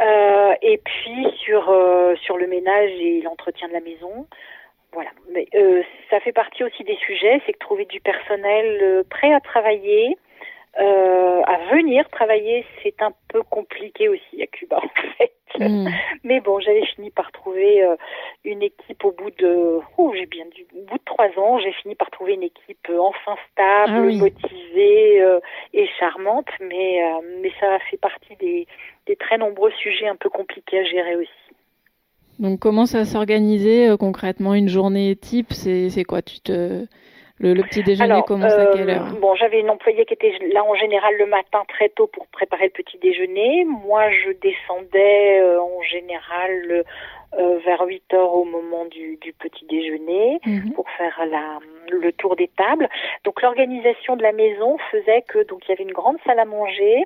[0.00, 4.26] Euh, et puis sur euh, sur le ménage et l'entretien de la maison.
[4.92, 5.10] Voilà.
[5.32, 9.32] Mais euh, ça fait partie aussi des sujets, c'est que trouver du personnel euh, prêt
[9.34, 10.16] à travailler,
[10.78, 14.88] euh, à venir travailler, c'est un peu compliqué aussi à Cuba en
[15.18, 15.32] fait.
[15.58, 15.88] Hmm.
[16.24, 17.96] Mais bon, j'avais fini par trouver euh,
[18.44, 21.72] une équipe au bout de, oh, j'ai bien du, au bout de trois ans, j'ai
[21.72, 25.38] fini par trouver une équipe euh, enfin stable, ah motivée
[25.74, 26.48] et charmante.
[26.60, 27.00] Mais
[27.40, 28.66] mais ça fait partie des,
[29.06, 31.30] des très nombreux sujets un peu compliqués à gérer aussi.
[32.38, 35.52] Donc comment ça s'organiser concrètement une journée type?
[35.52, 36.22] C'est quoi?
[36.22, 36.86] Tu te
[37.40, 40.74] le, petit déjeuner commence à quelle heure Bon, j'avais une employée qui était là en
[40.74, 43.64] général le matin très tôt pour préparer le petit déjeuner.
[43.64, 46.84] Moi, je descendais euh, en général
[47.34, 50.72] euh, vers 8 heures au moment du, du petit déjeuner mhm.
[50.72, 51.58] pour faire la,
[51.90, 52.88] le tour des tables.
[53.24, 56.44] Donc l'organisation de la maison faisait que donc il y avait une grande salle à
[56.44, 57.04] manger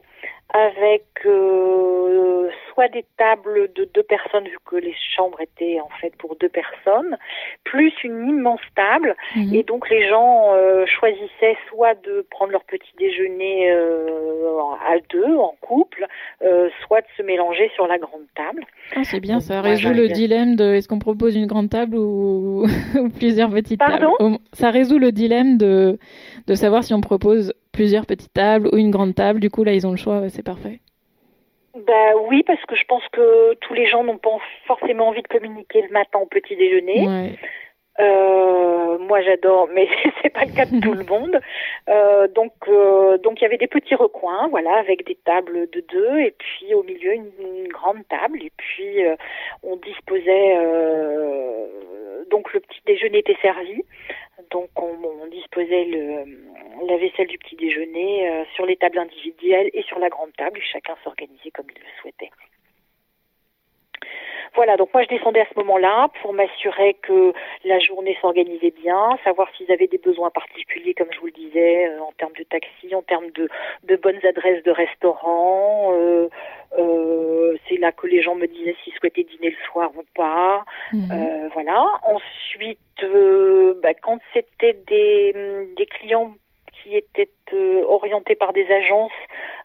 [0.55, 6.15] avec euh, soit des tables de deux personnes vu que les chambres étaient en fait
[6.17, 7.17] pour deux personnes,
[7.65, 9.55] plus une immense table mhm.
[9.55, 15.37] et donc les gens euh, choisissaient soit de prendre leur petit déjeuner euh, à deux
[15.37, 16.07] en couple,
[16.87, 18.65] soit de se mélanger sur la grande table.
[19.05, 22.67] C'est bien, ça résout le dilemme de est-ce qu'on propose une grande table ou,
[23.19, 24.15] plusieurs petites Pardon?
[24.19, 24.39] Tables.
[24.53, 25.99] Ça résout le dilemme de,
[26.47, 29.41] de savoir si on propose plusieurs petites tables ou une grande table.
[29.41, 30.81] Du coup, là, ils ont le choix, c'est parfait.
[31.75, 34.37] Bah oui, parce que je pense que tous les gens n'ont pas
[34.67, 37.39] forcément envie de communiquer le matin au petit déjeuner.
[38.01, 39.87] Euh, moi j'adore, mais
[40.23, 41.39] c'est pas le cas de tout le monde.
[41.89, 45.81] Euh, donc euh, donc il y avait des petits recoins, voilà, avec des tables de
[45.81, 48.99] deux et puis au milieu une, grande table et puis
[49.63, 50.57] on disposait
[52.31, 53.83] donc le petit déjeuner était servi,
[54.51, 56.25] donc on, on disposait le
[56.87, 60.63] la vaisselle du petit déjeuner sur les tables individuelles et sur la grande table et
[60.63, 62.31] chacun s'organisait comme il le souhaitait.
[64.55, 67.33] Voilà, donc moi je descendais à ce moment-là pour m'assurer que
[67.65, 71.89] la journée s'organisait bien, savoir s'ils avaient des besoins particuliers, comme je vous le disais,
[71.89, 73.49] euh, en termes de taxi, en termes de,
[73.85, 75.93] de bonnes adresses de restaurants.
[75.95, 76.29] Euh,
[76.79, 80.65] euh, c'est là que les gens me disaient s'ils souhaitaient dîner le soir ou pas.
[80.93, 81.49] Mhm.
[81.55, 81.87] voilà.
[82.03, 82.79] Ensuite,
[83.83, 85.35] bah, quand c'était des,
[85.77, 86.35] des clients
[86.83, 87.31] qui étaient
[87.87, 89.13] orientés par des agences,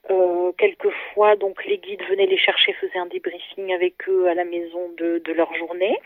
[0.09, 4.45] euh, quelquefois, donc les guides venaient les chercher, faisaient un débriefing avec eux à la
[4.45, 5.97] maison de, de leur journée.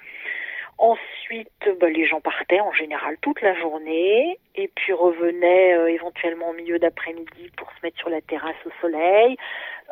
[0.77, 4.39] Ensuite, bah, les gens partaient en général toute la journée.
[4.55, 8.71] Et puis revenaient euh, éventuellement au milieu d'après-midi pour se mettre sur la terrasse au
[8.81, 9.37] soleil,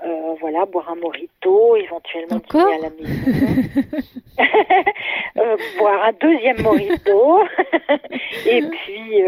[0.04, 3.82] euh, voilà, boire un morito, éventuellement dîner à la maison,
[5.38, 7.44] euh, boire un deuxième morito.
[8.46, 9.22] Et puis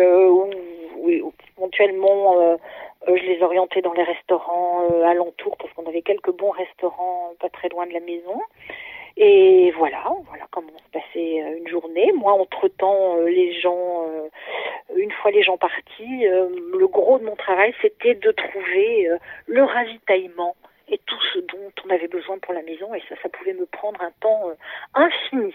[1.01, 1.21] oui,
[1.57, 2.57] éventuellement euh,
[3.07, 7.49] je les orientais dans les restaurants euh, alentours parce qu'on avait quelques bons restaurants pas
[7.49, 8.41] très loin de la maison.
[9.17, 12.11] Et voilà, voilà comment se passait euh, une journée.
[12.15, 14.05] Moi, entre-temps, les gens
[15.21, 19.07] fois les gens partis, le gros de mon travail, c'était de trouver
[19.45, 20.55] le ravitaillement
[20.91, 23.65] et tout ce dont on avait besoin pour la maison et ça, ça pouvait me
[23.65, 24.51] prendre un temps
[24.93, 25.53] infini.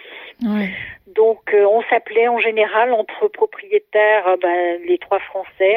[1.07, 5.77] Donc on s'appelait en général entre propriétaires, ben, les trois Français,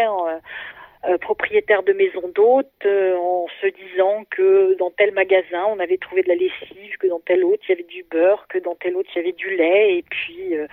[1.05, 5.97] euh, propriétaire de maisons d'hôtes euh, en se disant que dans tel magasin on avait
[5.97, 8.75] trouvé de la lessive, que dans tel autre il y avait du beurre, que dans
[8.75, 10.67] tel autre il y avait du lait et puis euh,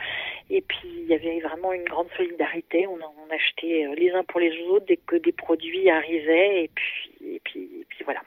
[0.50, 2.88] et puis il y avait vraiment une grande solidarité.
[2.88, 7.40] On, achetait les uns pour les autres dès que des produits arrivaient et puis et
[7.44, 8.20] puis et puis voilà.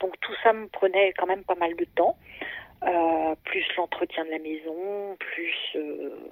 [0.00, 2.16] Donc tout ça me prenait quand même pas mal de temps.
[2.82, 5.76] Euh, plus l'entretien de la maison, plus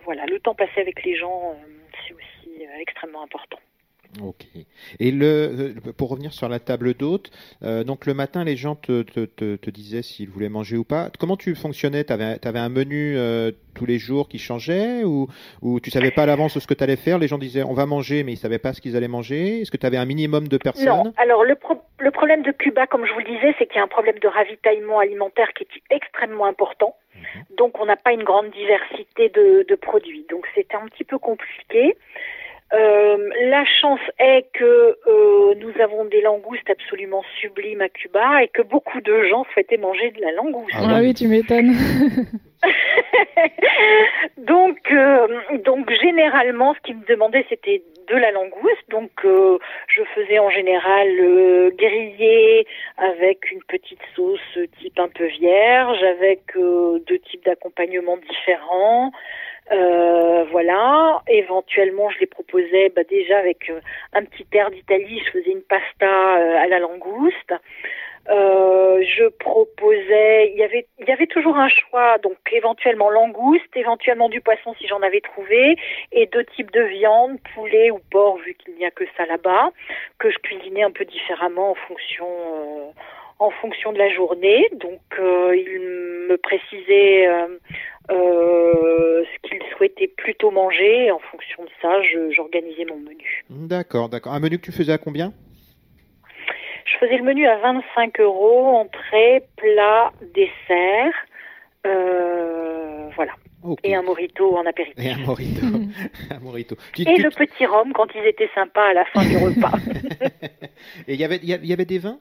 [0.05, 1.57] voilà le temps passé avec les gens,
[2.07, 3.59] c'est aussi extrêmement important.
[4.21, 4.45] Ok.
[5.01, 7.31] Et le, euh, pour revenir sur la table d'hôte,
[7.63, 11.09] euh, donc le matin, les gens te, te, te, disaient s'ils voulaient manger ou pas.
[11.19, 12.05] Comment tu fonctionnais?
[12.05, 15.29] Tu avais, avais, un menu euh, tous les jours qui changeait ou,
[15.63, 17.19] ou tu savais pas à l'avance ce que tu allais faire?
[17.19, 19.63] Les gens disaient on va manger, mais ils savaient pas ce qu'ils allaient manger.
[19.63, 20.89] Est-ce que tu avais un minimum de personnes?
[20.89, 21.15] Non.
[21.17, 21.57] Alors le,
[21.99, 24.19] le problème de Cuba, comme je vous le disais, c'est qu'il y a un problème
[24.19, 26.97] de ravitaillement alimentaire qui est extrêmement important.
[27.17, 27.45] Mhm.
[27.57, 30.27] Donc on n'a pas une grande diversité de, de produits.
[30.29, 31.97] Donc c'était un petit peu compliqué.
[32.75, 38.49] Euh, la chance est que euh, nous avons des langoustes absolument sublimes à Cuba et
[38.49, 40.75] que beaucoup de gens souhaitaient manger de la langouste.
[40.79, 41.75] Ah, oui, tu m'étonnes.
[44.39, 45.27] donc, euh,
[45.65, 48.89] donc généralement, ce qu'ils me demandaient, c'était de la langouste.
[48.89, 51.09] Donc, je faisais en général
[51.77, 59.13] griller avec une petite sauce type un peu vierge, avec deux types d'accompagnement différents.
[59.71, 61.23] Euh, voilà.
[61.29, 63.81] Éventuellement, je les proposais bah, déjà avec euh,
[64.13, 65.23] un petit air d'Italie.
[65.27, 67.55] Je faisais une pasta euh, à la langouste.
[68.29, 74.29] je proposais, il y avait, il y avait toujours un choix, donc éventuellement langouste, éventuellement
[74.29, 75.77] du poisson si j'en avais trouvé,
[76.13, 79.71] et deux types de viande, poulet ou porc vu qu'il n'y a que ça là-bas,
[80.19, 82.27] que je cuisinais un peu différemment en fonction,
[83.43, 84.69] en fonction de la journée.
[84.81, 85.81] Donc il
[86.29, 87.29] me précisait
[88.11, 91.11] euh, ce qu'ils souhaitaient plutôt manger.
[91.11, 93.45] En fonction de ça, j'organisais mon menu.
[93.51, 94.33] D'accord, d'accord.
[94.33, 95.33] Un menu que tu faisais à combien?
[96.85, 101.15] Je faisais le menu à 25 euros, entrée, plat, dessert.
[101.87, 103.33] Euh, voilà.
[103.85, 105.05] Et un morito en apéritif.
[105.05, 105.65] Et un morito.
[106.31, 106.77] un morito.
[106.99, 109.71] et le petit rhum quand ils étaient sympas à la fin du repas.
[111.07, 112.19] et il y avait, il y avait des vins?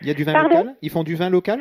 [0.00, 0.74] Il y a du vin local?
[0.82, 1.60] Ils font du vin local?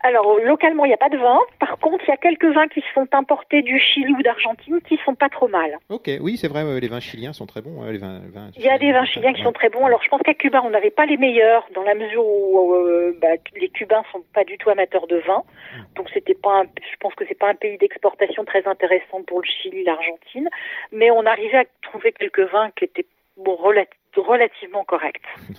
[0.00, 1.40] Alors localement, il n'y a pas de vin.
[1.58, 4.96] Par contre, il y a quelques vins qui sont importés du Chili ou d'Argentine qui
[5.04, 5.76] sont pas trop mal.
[5.88, 7.84] Ok, oui, c'est vrai, les vins chiliens sont très bons.
[7.90, 8.20] les vins,
[8.56, 9.84] il y a des vins chiliens qui sont très bons.
[9.84, 13.18] Alors je pense qu'à Cuba, on n'avait pas les meilleurs dans la mesure où euh,
[13.20, 15.42] bah, les Cubains sont pas du tout amateurs de vin.
[15.74, 15.82] Hmm.
[15.96, 19.46] Donc c'était pas, je pense que c'est pas un pays d'exportation très intéressant pour le
[19.46, 20.48] Chili, l'Argentine.
[20.92, 23.06] Mais on arrivait à trouver quelques vins qui étaient
[23.36, 25.22] bon, relativement corrects.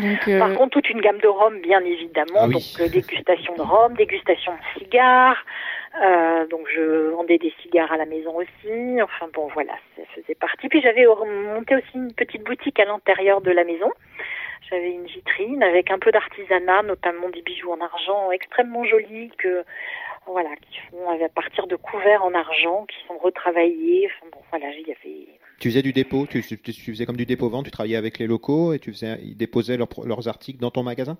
[0.00, 2.40] Euh, Par contre, toute une gamme de rhum, bien évidemment.
[2.42, 5.44] Ah donc, euh, dégustation de rhum, dégustation de cigares.
[6.02, 9.02] Euh, donc, je vendais des cigares à la maison aussi.
[9.02, 10.68] Enfin, bon, voilà, ça faisait partie.
[10.68, 13.90] Puis, j'avais monté aussi une petite boutique à l'intérieur de la maison.
[14.70, 19.64] J'avais une vitrine avec un peu d'artisanat, notamment des bijoux en argent extrêmement jolis que
[20.26, 24.10] voilà, qui font à partir de couverts en argent, qui sont retravaillés.
[24.10, 27.64] Enfin bon, voilà, il y avait tu faisais du dépôt, tu, faisais comme du dépôt-vente,
[27.64, 31.18] tu travaillais avec les locaux et tu faisais, ils déposaient leurs articles dans ton magasin?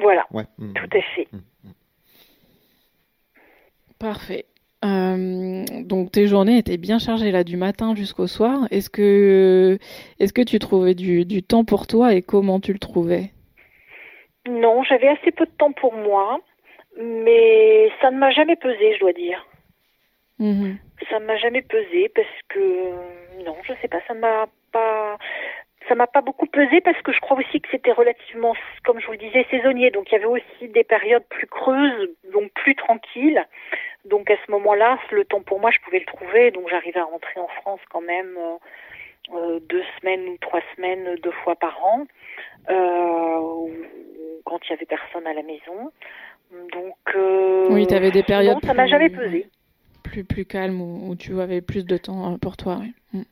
[0.00, 0.44] Voilà, ouais.
[0.58, 0.72] Mmh.
[0.74, 1.28] tout à fait.
[1.32, 1.38] Mmh.
[1.64, 1.70] Mmh.
[3.98, 4.44] Parfait.
[4.84, 8.68] Euh, donc tes journées étaient bien chargées là du matin jusqu'au soir.
[8.70, 9.78] Est-ce que,
[10.20, 13.32] est que tu trouvais du, du, temps pour toi et comment tu le trouvais?
[14.48, 16.38] Non, j'avais assez peu de temps pour moi,
[16.96, 19.44] mais ça ne m'a jamais pesé, je dois dire.
[21.10, 22.90] Ça ne m'a jamais pesé parce que
[23.44, 25.18] non, je sais pas, ça m'a pas
[25.88, 29.06] ça m'a pas beaucoup pesé parce que je crois aussi que c'était relativement, comme je
[29.06, 29.90] vous le disais, saisonnier.
[29.90, 33.44] Donc il y avait aussi des périodes plus creuses, donc plus tranquilles.
[34.04, 36.50] Donc à ce moment-là, le temps pour moi, je pouvais le trouver.
[36.50, 41.16] Donc j'arrivais à rentrer en France quand même euh, euh deux semaines ou trois semaines,
[41.22, 42.06] deux fois par an,
[42.70, 43.68] euh,
[44.44, 45.90] quand il y avait personne à la maison.
[46.72, 48.64] Donc euh, oui, tu avais des périodes.
[48.64, 49.46] ça m'a jamais pesé
[50.08, 52.78] plus, plus calme où, tu avais plus de temps euh, pour toi.
[52.80, 52.92] Oui.
[53.12, 53.22] Mm.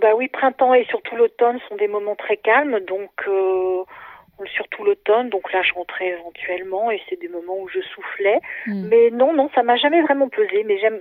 [0.00, 3.82] Bah oui, printemps et surtout l'automne sont des moments très calmes, donc euh,
[4.54, 8.40] surtout l'automne, donc là je rentrais éventuellement et c'est des moments où je soufflais.
[8.66, 8.88] Mm.
[8.88, 10.64] Mais non, non, ça m'a jamais vraiment pesé.
[10.64, 11.00] Mais j'aime,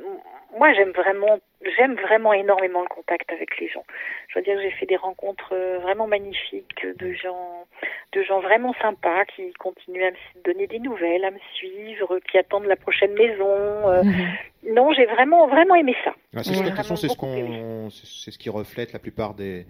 [0.58, 1.40] moi j'aime vraiment,
[1.78, 3.84] j'aime vraiment énormément le contact avec les gens.
[4.28, 7.66] Je veux dire, j'ai fait des rencontres euh, vraiment magnifiques de gens,
[8.14, 12.38] de gens vraiment sympas qui continuent à me donner des nouvelles, à me suivre, qui
[12.38, 13.90] attendent la prochaine maison.
[13.90, 14.04] Euh.
[14.04, 14.74] Mhm.
[14.74, 16.16] Non, j'ai vraiment, vraiment aimé ça.
[16.36, 19.66] Ah, c'est c'est ce qu'on, c'est ce qui reflète la plupart des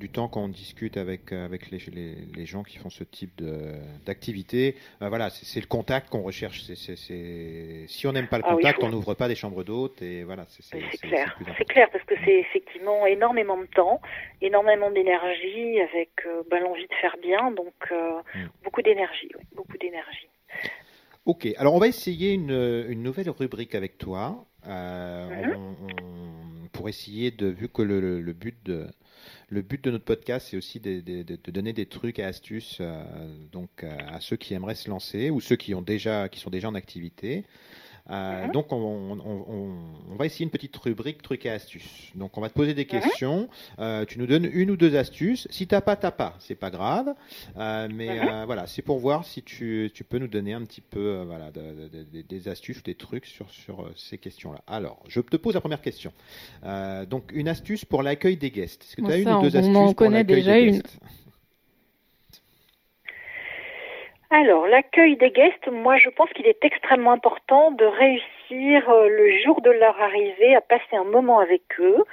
[0.00, 1.78] du temps quand on discute avec, euh, avec les,
[2.34, 3.40] les, gens qui font ce type
[4.06, 4.74] d'activité.
[5.02, 6.62] Euh, voilà, c'est le contact qu'on recherche.
[6.62, 6.96] c'est
[7.86, 10.00] Si on n'aime pas le ah contact, on n'ouvre pas des chambres d'hôtes.
[10.02, 11.29] Et voilà, c'est clair.
[11.58, 14.00] C'est clair parce que c'est effectivement énormément de temps,
[14.40, 18.46] énormément d'énergie, avec euh, bah, l'envie de faire bien, donc hmm.
[18.64, 20.28] beaucoup d'énergie, beaucoup d'énergie.
[21.26, 24.44] Ok, alors on va essayer une, une nouvelle rubrique avec toi.
[24.66, 25.74] Mhm.
[26.72, 28.88] pour essayer de, vu que le, le but de,
[29.50, 31.00] le but de notre podcast, c'est aussi de,
[31.50, 33.02] donner des trucs et astuces euh,
[33.52, 36.50] donc, euh, à ceux qui aimeraient se lancer ou ceux qui, ont déjà, qui sont
[36.50, 37.44] déjà en activité.
[38.10, 38.52] Euh, mhm.
[38.52, 42.10] Donc, on, va essayer une petite rubrique trucs et astuces.
[42.14, 43.48] Donc, on va te poser des questions.
[43.78, 45.46] Euh, tu nous donnes une ou deux astuces.
[45.50, 46.34] Si t'as pas, t'as pas.
[46.40, 47.14] C'est pas grave.
[47.56, 51.50] Euh, mais voilà, c'est pour voir si tu, peux nous donner un petit peu voilà,
[51.50, 54.62] des astuces ou des trucs sur, sur ces questions-là.
[54.66, 56.12] Alors, je te pose la première question.
[57.08, 58.82] donc, une astuce pour l'accueil des guests.
[58.82, 60.82] Est-ce que tu as une ou deux astuces on connaît déjà une.
[64.32, 69.38] Alors, l'accueil des guests, moi je pense qu'il est extrêmement important de réussir euh, le
[69.42, 72.04] jour de leur arrivée à passer un moment avec eux,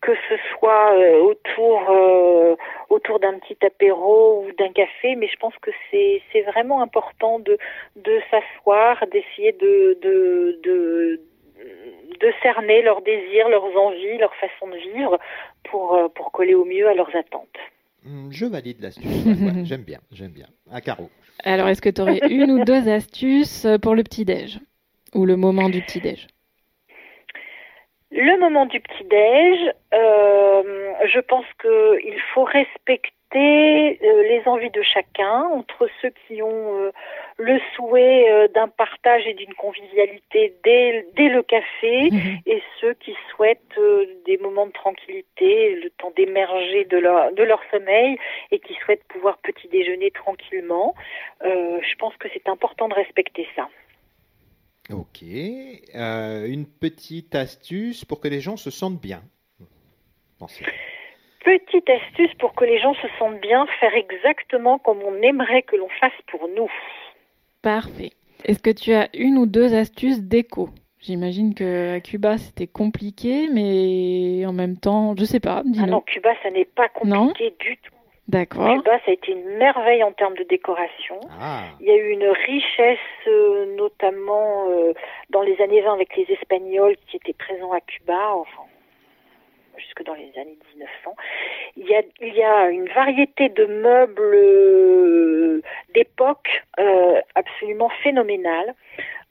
[0.00, 2.56] que ce soit euh, autour euh,
[2.88, 7.38] autour d'un petit apéro ou d'un café, mais je pense que c'est c'est vraiment important
[7.38, 7.58] de
[7.96, 11.20] de s'asseoir, d'essayer de, de de
[12.18, 15.18] de cerner leurs désirs, leurs envies, leur façon de vivre
[15.64, 17.58] pour pour coller au mieux à leurs attentes.
[18.04, 19.04] Hmm, je valide l'astuce.
[19.64, 20.46] j'aime bien, j'aime bien.
[20.72, 21.10] À Caro.
[21.44, 24.60] Alors, est-ce que tu aurais une ou deux astuces pour le petit-déj
[25.14, 26.26] Ou le moment du petit-déj?
[28.10, 33.12] Le moment du petit-déj, euh, je pense qu'il faut respecter
[34.02, 36.92] euh, les envies de chacun, entre ceux qui ont euh,
[37.38, 42.38] le souhait euh, d'un partage et d'une convivialité dès, dès, le café mhm.
[42.46, 43.80] et ceux qui souhaitent
[44.26, 48.18] des moments de tranquillité, le temps d'émerger de leur, de leur sommeil
[48.50, 50.94] et qui souhaitent pouvoir petit déjeuner tranquillement.
[51.42, 53.68] je pense que c'est important de respecter ça.
[54.90, 55.22] Ok.
[55.22, 59.22] une petite astuce pour que les gens se sentent bien.
[60.38, 60.64] Pensez
[61.48, 65.76] petite astuce pour que les gens se sentent bien, faire exactement comme on aimerait que
[65.76, 66.70] l'on fasse pour nous.
[67.62, 68.12] Parfait.
[68.44, 73.48] Est-ce que tu as une ou deux astuces déco J'imagine que à Cuba c'était compliqué,
[73.52, 75.62] mais en même temps, je sais pas.
[75.80, 77.94] Ah non, Cuba ça n'est pas compliqué du tout.
[78.28, 78.74] D'accord.
[78.74, 81.18] Cuba, ça a été une merveille en termes de décoration.
[81.40, 81.62] Ah.
[81.80, 84.92] Il y a eu une richesse, euh, notamment euh,
[85.30, 88.34] dans les années 20 avec les Espagnols qui étaient présents à Cuba.
[88.34, 88.64] Enfin,
[89.78, 91.16] jusque dans les années 1900.
[91.76, 95.62] Il y a, une variété de meubles euh,
[95.94, 98.74] d'époque euh, absolument phénoménale.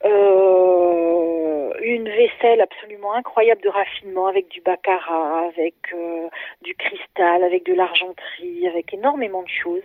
[0.06, 5.76] Euh, une vaisselle absolument incroyable de raffinement avec du baccarat, avec
[6.62, 9.84] du cristal, avec de l'argenterie, avec énormément de choses.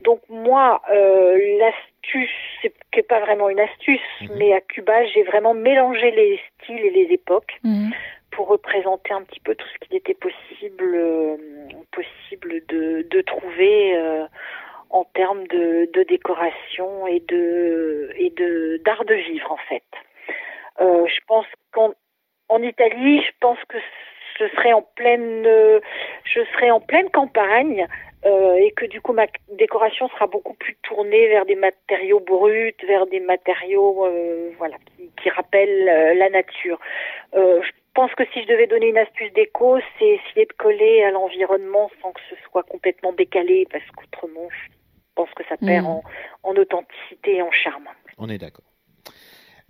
[0.00, 2.30] Donc moi, l'astuce,
[2.62, 4.30] c'est pas vraiment une astuce, mhm.
[4.38, 7.58] mais à Cuba, j'ai vraiment mélangé les styles et les époques.
[7.62, 7.92] Mhm
[8.36, 11.36] pour représenter un petit peu tout ce qu'il était possible, euh,
[11.90, 14.26] possible de, de trouver euh,
[14.90, 19.84] en termes de, décoration et de d'art de vivre en fait.
[20.80, 21.92] Euh, je pense qu'en
[22.48, 23.78] en Italie, je pense que
[24.38, 25.44] je serais en pleine,
[26.24, 27.86] je serais en pleine campagne
[28.26, 32.74] euh, et que du coup ma décoration sera beaucoup plus tournée vers des matériaux bruts,
[32.86, 34.76] vers des matériaux euh, voilà
[35.22, 36.80] qui, rappellent euh, la nature.
[37.34, 41.12] je pense que si je devais donner une astuce déco, c'est essayer de coller à
[41.12, 44.48] l'environnement sans que ce soit complètement décalé, parce qu'autrement,
[45.16, 46.00] pense que ça perd hmm.
[46.44, 47.88] en, authenticité et en charme.
[48.18, 48.64] On est d'accord.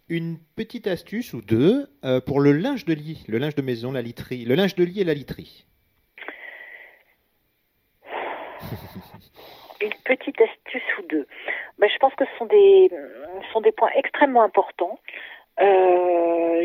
[0.08, 3.90] Une petite astuce ou deux euh, pour le linge de lit, le linge de maison,
[3.92, 5.66] la literie, le linge de lit et la literie.
[9.80, 11.26] Une petite astuce ou deux.
[11.78, 12.90] Ben, je pense que ce sont des,
[13.52, 14.98] sont des points extrêmement importants.
[15.60, 16.62] Euh,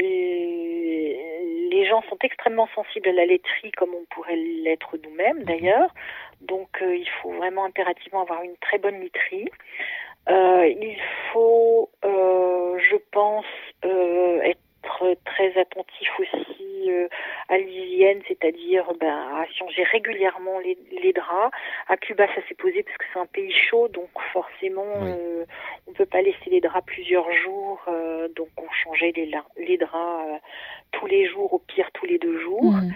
[1.72, 5.46] les gens sont extrêmement sensibles à la laiterie comme on pourrait l'être nous-mêmes mhm.
[5.46, 5.90] d'ailleurs.
[6.42, 9.50] Donc euh, il faut vraiment impérativement avoir une très bonne literie.
[10.30, 10.98] Euh, il
[11.32, 13.46] faut, euh, je pense,
[13.84, 14.61] être
[15.10, 17.08] être très attentif aussi euh,
[17.50, 21.52] à l'hygiène, c'est-à-dire ben, à changer régulièrement les, les, draps.
[21.88, 25.46] À Cuba, ça s'est posé parce que c'est un pays chaud, donc forcément, euh,
[25.88, 30.42] on peut pas laisser les draps plusieurs jours, euh, donc on changeait les, les draps
[30.92, 32.74] tous les jours, au pire tous les deux jours.
[32.74, 32.92] Mmh.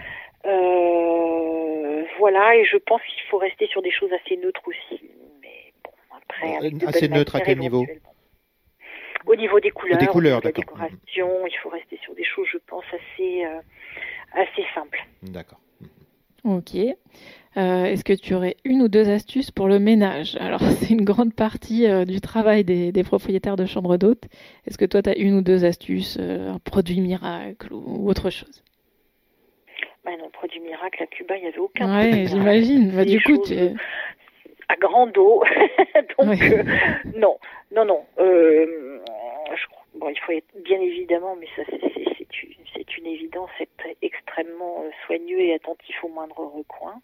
[2.18, 5.00] voilà, et je pense qu'il faut rester sur des choses assez neutres aussi.
[5.42, 7.84] Mais bon, après, assez neutre à quel niveau?
[9.26, 12.46] Au niveau des couleurs, des couleurs, de la décoration, il faut rester sur des choses,
[12.52, 13.60] je pense, assez, euh,
[14.32, 15.04] assez simples.
[15.22, 15.58] D'accord.
[16.44, 16.76] Ok.
[17.56, 20.36] Euh, est-ce que tu aurais une ou deux astuces pour le ménage?
[20.36, 24.24] Alors, c'est une grande partie euh, du travail des, des, propriétaires de chambres d'hôtes.
[24.66, 28.62] Est-ce que toi, tu as une ou deux astuces, un produit miracle ou, autre chose?
[30.04, 31.98] Bah non, produit miracle à Cuba, il n'y avait aucun.
[31.98, 32.92] Ouais, j'imagine.
[32.92, 33.54] Bah, du coup, tu...
[34.68, 35.42] à grand dos.
[36.18, 36.38] Donc,
[37.16, 37.38] non,
[37.72, 38.06] non, non.
[38.18, 39.00] Euh,
[39.94, 45.40] bon, il faut être bien évidemment, mais ça c'est une, évidence, être extrêmement euh, soigneux
[45.40, 47.00] et attentif au moindre recoin.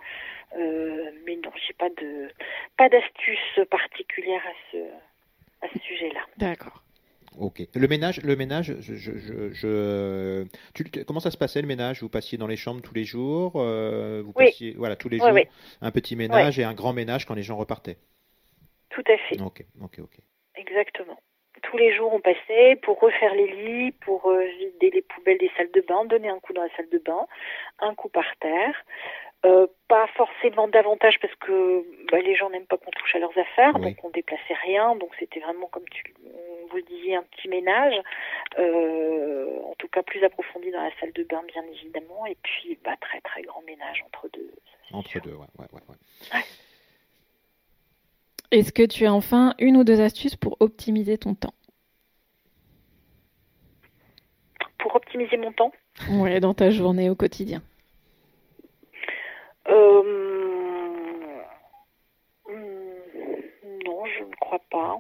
[0.57, 2.29] Euh, mais non, j'ai pas de
[2.77, 4.79] pas d'astuce particulière à ce
[5.63, 6.21] à ce sujet-là.
[6.37, 6.83] D'accord.
[7.39, 7.63] Ok.
[7.75, 9.13] Le ménage, le ménage, je, je,
[9.53, 12.03] je, tu, comment ça se passait le ménage?
[12.03, 15.29] Vous passiez dans les chambres tous les jours, vous passiez, voilà, tous les jours,
[15.81, 17.97] un petit ménage et un grand ménage quand les gens repartaient?
[18.91, 19.41] Tout à fait.
[19.41, 20.19] Ok, ok, ok.
[20.57, 21.19] Exactement.
[21.63, 25.51] Tous les jours, on passait pour refaire les lits, pour euh, vider les poubelles des
[25.57, 27.27] salles de bain, donner un coup dans la salle de bain,
[27.79, 28.75] un coup par terre.
[29.45, 33.37] Euh, pas forcément davantage parce que bah, les gens n'aiment pas qu'on touche à leurs
[33.39, 34.95] affaires, donc on déplaçait rien.
[34.97, 36.03] Donc c'était vraiment comme tu
[36.73, 37.95] vous le disiez un petit ménage,
[38.59, 42.79] euh, en tout cas plus approfondi dans la salle de bain bien évidemment, et puis
[42.85, 44.51] bah, très très grand ménage entre deux.
[44.93, 45.81] Entre deux, ouais, ouais, ouais.
[46.35, 46.45] ouais.
[48.51, 51.55] Est-ce que tu as enfin une ou deux astuces pour optimiser ton temps?
[54.79, 55.73] Pour optimiser mon temps?
[56.11, 57.63] Oui, dans ta journée au quotidien.
[59.69, 60.03] Euh,
[63.87, 64.99] non, je ne crois pas.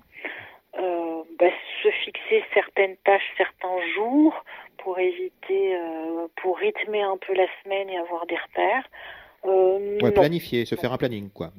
[0.78, 1.50] Euh, bah,
[1.82, 4.34] se fixer certaines tâches certains jours
[4.78, 8.88] pour éviter, euh, pour rythmer un peu la semaine et avoir des repères.
[9.44, 11.50] Euh, ouais, planifier, se faire un planning, quoi.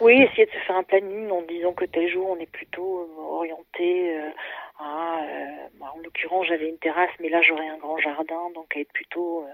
[0.00, 3.00] Oui, essayer de se faire un planning en disant que tel jour on est plutôt
[3.00, 4.30] euh,
[4.78, 5.68] orienté euh, à.
[5.78, 9.44] Bah, en l'occurrence, j'avais une terrasse, mais là j'aurais un grand jardin, donc être plutôt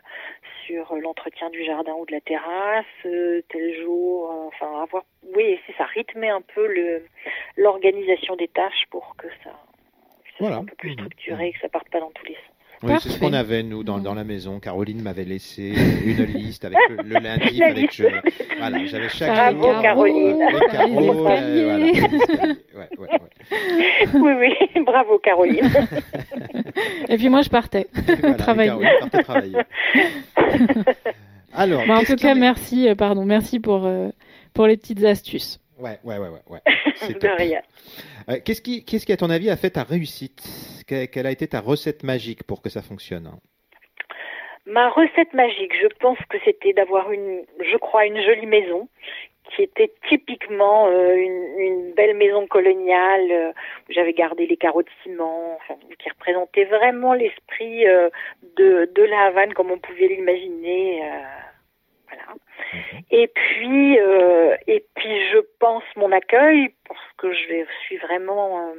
[0.66, 2.87] sur l'entretien du jardin ou de la terrasse.
[3.03, 5.05] tel jour, enfin avoir.
[5.35, 7.05] Oui, c'est ça, rythmer un peu le
[7.57, 9.53] l'organisation des tâches pour que ça,
[10.37, 10.99] soit un peu plus mmh.
[10.99, 12.60] structuré, et que ça parte pas dans tous les sens.
[12.83, 14.59] Oui, c'est ce qu'on avait, nous, dans, dans, la maison.
[14.59, 15.74] Caroline m'avait laissé
[16.05, 17.62] une liste avec le, le lundi.
[17.62, 18.05] avec je,
[18.59, 19.83] voilà, j'avais chaque Bravo, jour.
[19.83, 20.43] Caroline.
[20.43, 24.09] Euh, le carreau, euh, voilà, ouais, ouais, ouais.
[24.14, 25.70] Oui, oui, bravo, Caroline.
[27.09, 27.87] Et puis moi, je partais
[28.20, 28.70] voilà, travailler.
[28.70, 29.57] Caroline partait travailler.
[31.53, 34.09] Alors, bah, en tout cas, merci, euh, pardon, merci pour, euh,
[34.55, 35.61] pour les petites astuces.
[35.81, 36.41] Ouais, ouais, ouais, ouais.
[36.49, 37.14] ouais.
[37.14, 37.62] de rien.
[38.28, 40.43] Euh, qu'est-ce qui, qu'est-ce qui, à ton avis, a fait ta réussite?
[40.87, 43.31] Quelle a été ta recette magique pour que ça fonctionne?
[44.66, 48.89] Ma recette magique, je pense que c'était d'avoir une, je crois, une jolie maison
[49.51, 53.51] qui était typiquement euh, une, une, belle maison coloniale euh,
[53.89, 58.11] où j'avais gardé les carreaux de ciment, enfin, qui représentait vraiment l'esprit euh,
[58.57, 61.03] de, de la Havane comme on pouvait l'imaginer.
[62.09, 62.24] voilà.
[62.73, 63.03] Mhm.
[63.11, 63.95] Et puis,
[64.67, 68.73] et puis, je pense mon accueil parce que je suis vraiment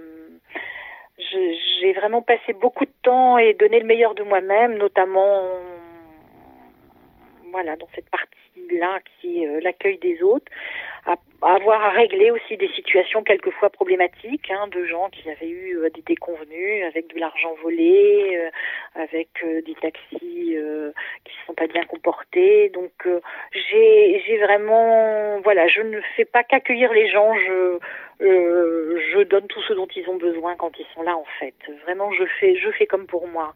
[1.82, 5.40] j'ai vraiment passé beaucoup de temps et donné le meilleur de moi-même, notamment
[7.52, 8.38] voilà dans cette partie
[8.78, 10.52] là qui est euh, l'accueil des autres,
[11.06, 15.78] à, avoir à régler aussi des situations quelquefois problématiques hein, de gens qui avaient eu
[15.78, 18.50] euh, des déconvenus avec de l'argent volé, euh,
[19.02, 20.92] avec des taxis qui ne
[21.48, 22.70] sont pas bien comportés.
[22.70, 22.92] Donc
[23.52, 27.80] j'ai j'ai vraiment voilà, je ne fais pas qu'accueillir les gens, je
[28.20, 31.56] je donne tout ce dont ils ont besoin quand ils sont là en fait.
[31.84, 33.54] Vraiment je fais je fais comme pour moi.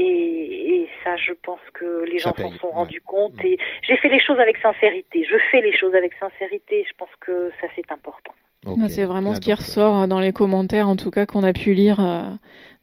[0.00, 3.32] Et, ça, je pense que les gens s'en sont rendus compte.
[3.42, 5.24] Et j'ai fait les choses avec sincérité.
[5.24, 6.84] Je fais les choses avec sincérité.
[6.86, 8.32] Je pense que ça, c'est important.
[8.88, 11.72] C'est vraiment ce qui ressort hein, dans les commentaires, en tout cas, qu'on a pu
[11.72, 12.28] lire euh,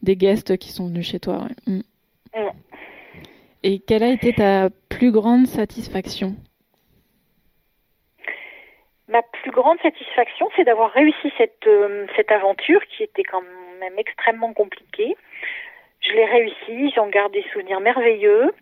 [0.01, 1.47] des guests qui sont venus chez toi.
[1.68, 1.82] Mm.
[2.36, 2.51] Mm.
[3.63, 6.36] Et quelle a été ta plus grande satisfaction?
[9.07, 13.43] Ma plus grande satisfaction, c'est d'avoir réussi cette, euh, cette aventure qui était quand
[13.80, 15.15] même extrêmement compliquée.
[16.08, 18.53] Je l'ai réussi, j'en garde des souvenirs merveilleux.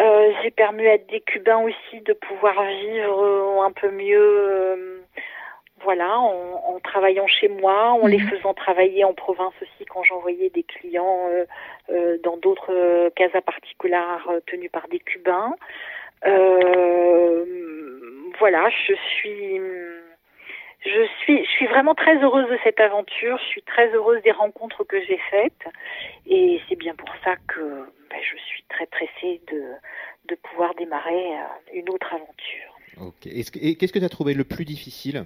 [0.00, 5.00] Euh, j'ai permis à des Cubains aussi de pouvoir vivre un peu mieux euh,
[5.82, 8.28] voilà, en, travaillant chez moi, en les Mhm.
[8.30, 11.44] faisant travailler en province aussi quand j'envoyais des clients euh,
[11.90, 15.54] euh, dans d'autres euh, casas particulières euh, tenues par des Cubains.
[16.26, 17.44] Euh,
[18.38, 19.60] voilà, je suis,
[20.88, 23.38] je suis, je suis vraiment très heureuse de cette aventure.
[23.38, 25.68] Je suis très heureuse des rencontres que j'ai faites,
[26.26, 27.60] et c'est bien pour ça que
[28.10, 29.62] ben, je suis très pressée de
[30.28, 32.78] de pouvoir démarrer euh, une autre aventure.
[33.00, 33.26] Ok.
[33.26, 35.24] Et qu'est-ce que tu as trouvé le plus difficile?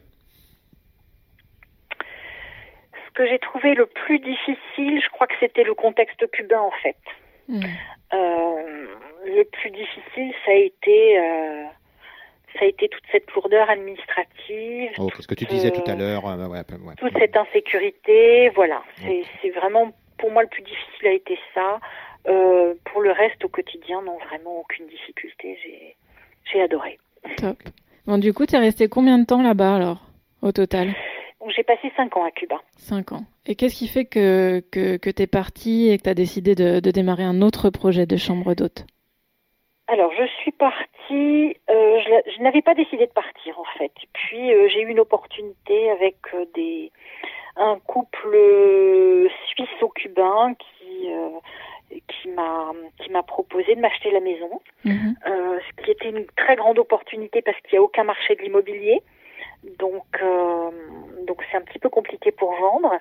[2.00, 6.70] Ce que j'ai trouvé le plus difficile, je crois que c'était le contexte cubain en
[6.82, 6.96] fait.
[7.48, 7.64] Mm.
[8.14, 8.86] Euh,
[9.26, 11.64] le plus difficile, ça a été, euh,
[12.58, 15.96] ça a été toute cette lourdeur administrative, Oh, ce que tu disais tout à Euh,
[15.96, 16.26] l'heure.
[16.26, 16.94] euh, ouais, ouais.
[16.98, 18.50] toute cette insécurité.
[18.50, 18.82] Voilà,
[19.42, 21.80] c'est vraiment pour moi le plus difficile a été ça.
[22.28, 25.58] Euh, pour le reste, au quotidien, non, vraiment aucune difficulté.
[26.52, 26.98] J'ai, adoré.
[27.36, 27.58] Top.
[28.06, 30.06] Bon, du coup, t'es resté combien de temps là-bas alors,
[30.42, 30.94] au total?
[31.56, 32.60] J'ai passé cinq ans à Cuba.
[32.76, 33.24] Cinq ans.
[33.46, 36.90] Et qu'est-ce qui fait que, que, que t'es parti et que t'as décidé de, de
[36.92, 38.86] démarrer un autre projet de chambre d'hôte?
[39.92, 41.56] Alors, je suis partie.
[41.70, 43.92] euh, je, je n'avais pas décidé de partir en fait.
[44.14, 46.90] Puis euh, j'ai eu une opportunité avec euh, des
[47.56, 48.34] un couple
[49.48, 51.08] suisse-cubain qui
[52.08, 55.14] qui m'a qui m'a proposé de m'acheter la maison, Mhm.
[55.26, 59.02] ce qui était une très grande opportunité parce qu'il n'y a aucun marché de l'immobilier.
[59.78, 60.70] Donc euh,
[61.26, 62.98] donc c'est un petit peu compliqué pour vendre.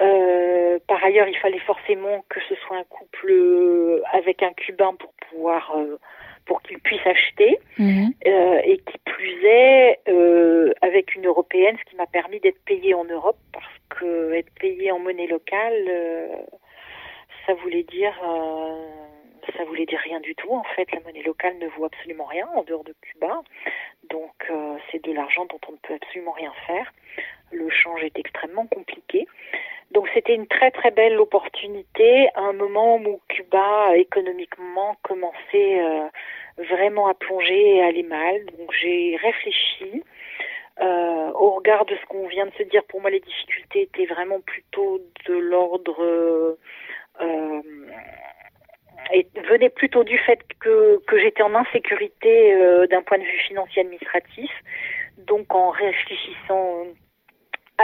[0.00, 5.12] Euh, par ailleurs, il fallait forcément que ce soit un couple avec un Cubain pour
[5.28, 5.98] pouvoir euh,
[6.50, 8.12] pour qu'il puisse acheter Mhm.
[8.26, 12.92] euh, et qui plus est euh, avec une européenne, ce qui m'a permis d'être payée
[12.92, 16.26] en Europe parce que être payée en monnaie locale, euh,
[17.46, 18.16] ça voulait dire
[19.56, 20.52] ça voulait dire rien du tout.
[20.52, 23.42] En fait, la monnaie locale ne vaut absolument rien en dehors de Cuba,
[24.10, 24.34] donc
[24.90, 26.92] c'est de l'argent dont on ne peut absolument rien faire.
[27.52, 29.28] Le change est extrêmement compliqué.
[29.92, 36.06] Donc c'était une très très belle opportunité à un moment où Cuba économiquement commençait euh,
[36.58, 38.44] vraiment à plonger et à aller mal.
[38.58, 40.02] Donc j'ai réfléchi.
[40.80, 44.06] Euh, au regard de ce qu'on vient de se dire, pour moi les difficultés étaient
[44.06, 46.56] vraiment plutôt de l'ordre
[47.20, 47.62] euh,
[49.12, 53.38] et venaient plutôt du fait que, que j'étais en insécurité euh, d'un point de vue
[53.46, 54.50] financier administratif.
[55.18, 56.86] Donc en réfléchissant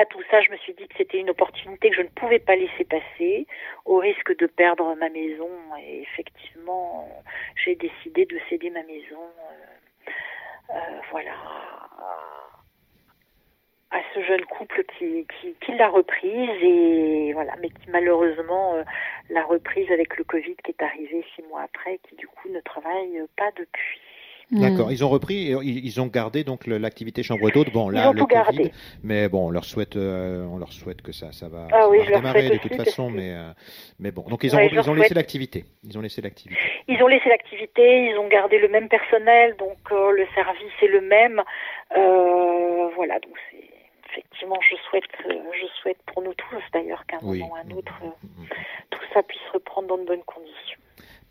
[0.01, 2.39] à tout ça, je me suis dit que c'était une opportunité que je ne pouvais
[2.39, 3.47] pas laisser passer
[3.85, 5.51] au risque de perdre ma maison.
[5.81, 7.09] Et effectivement,
[7.65, 10.11] j'ai décidé de céder ma maison, euh,
[10.71, 11.33] euh, voilà,
[13.91, 15.27] à ce jeune couple qui,
[15.61, 18.85] qui, l'a reprise et voilà, mais qui malheureusement euh,
[19.31, 22.49] l'a reprise avec le Covid qui est arrivé six mois après, et qui du coup
[22.51, 24.01] ne travaille pas depuis.
[24.53, 24.93] D'accord, Mhm.
[24.93, 27.73] ils ont repris, ils ont gardé donc l'activité chambre d'hôte.
[27.73, 28.73] Bon, là, Ils ont le tout Covid, gardé.
[29.03, 31.89] mais bon, on leur souhaite, euh, on leur souhaite que ça, ça va, Ah ça
[31.89, 33.51] oui, va je leur redémarrer de toute façon, mais, euh,
[33.99, 34.23] mais bon.
[34.23, 35.65] Donc ils ont, Ouais, ils laissé l'activité.
[35.83, 36.61] Ils ont laissé l'activité.
[36.87, 40.87] Ils ont laissé l'activité, ils ont gardé le même personnel, donc euh, le service est
[40.87, 41.43] le même.
[42.95, 43.65] Voilà, donc c'est
[44.11, 47.41] effectivement, je souhaite, je souhaite pour nous tous d'ailleurs qu'à un Oui.
[47.41, 48.47] moment ou à un autre, euh, Mhm.
[48.91, 50.79] tout ça puisse reprendre dans de bonnes conditions.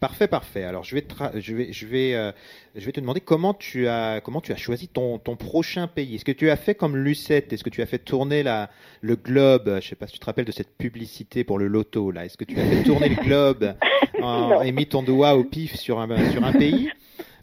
[0.07, 0.63] Parfait, parfait.
[0.63, 2.31] Alors je vais te, tra- je vais, je vais, euh,
[2.75, 6.13] je vais te demander comment tu as, comment tu as choisi ton, ton prochain pays.
[6.13, 7.51] Est-ce que tu as fait comme Lucette?
[7.51, 8.69] Est-ce que tu as fait tourner la,
[9.01, 9.79] le globe?
[9.81, 12.23] Je sais pas si tu te rappelles de cette publicité pour le loto là.
[12.23, 13.73] Est-ce que tu as fait tourner le globe
[14.21, 16.89] en- et mis ton doigt au pif sur un, sur un pays?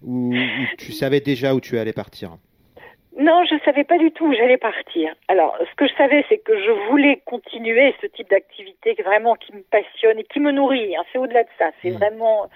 [0.04, 0.32] Ou
[0.78, 2.36] tu savais déjà où tu allais partir?
[3.18, 5.14] Non, je savais pas du tout où j'allais partir.
[5.28, 9.34] Alors, ce que je savais, c'est que je voulais continuer ce type d'activité qui- vraiment
[9.34, 10.96] qui me passionne et qui me nourrit.
[10.96, 11.02] hein.
[11.12, 11.70] C'est au-delà de ça.
[11.82, 11.96] C'est Mm.
[11.98, 12.48] vraiment,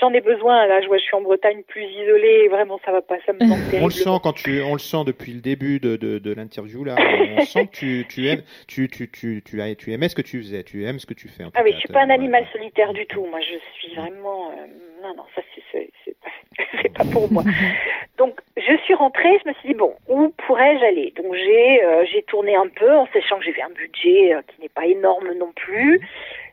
[0.00, 0.66] j'en ai besoin.
[0.66, 2.42] Là, je vois, je suis en Bretagne plus isolée.
[2.44, 4.78] et Vraiment, ça va pas, ça me manque On le sent quand tu, on le
[4.78, 6.96] sent depuis le début de, de, de l'interview là.
[7.38, 10.22] On sent que tu, tu aimes, tu, tu, tu, tu, as- tu aimais ce que
[10.22, 11.44] tu faisais, tu aimes ce que tu fais.
[11.44, 12.14] en Ah oui, je suis pas un ouais.
[12.14, 13.24] animal solitaire du tout.
[13.26, 14.50] Moi, je suis vraiment.
[14.50, 14.66] euh,
[15.02, 17.42] non, non, ça c'est c'est c'est pas, c'est pas pour moi.
[18.18, 19.38] Donc, je suis rentrée.
[19.44, 21.12] Je me suis dit bon, où pourrais-je aller?
[21.16, 24.62] Donc, j'ai euh, j'ai tourné un peu en sachant que j'avais un budget euh, qui
[24.62, 26.00] n'est pas énorme non plus.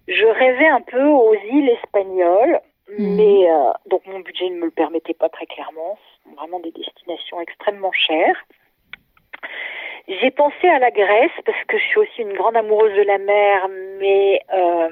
[0.10, 2.60] Je rêvais un peu aux îles espagnoles,
[2.98, 3.16] Mhm.
[3.16, 5.98] mais euh, donc mon budget ne me le permettait pas très clairement.
[5.98, 8.38] Ce sont vraiment des destinations extrêmement chères.
[10.08, 13.18] J'ai pensé à la Grèce parce que je suis aussi une grande amoureuse de la
[13.18, 13.70] mer,
[14.00, 14.90] mais euh,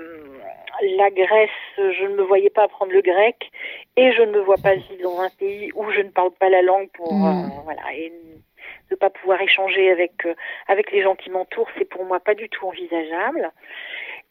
[0.97, 3.51] la Grèce, je ne me voyais pas apprendre le grec
[3.97, 6.49] et je ne me vois pas vivre dans un pays où je ne parle pas
[6.49, 7.25] la langue pour Mm.
[7.25, 8.11] euh, voilà et
[8.89, 10.33] ne pas pouvoir échanger avec euh,
[10.67, 13.51] avec les gens qui m'entourent, c'est pour moi pas du tout envisageable.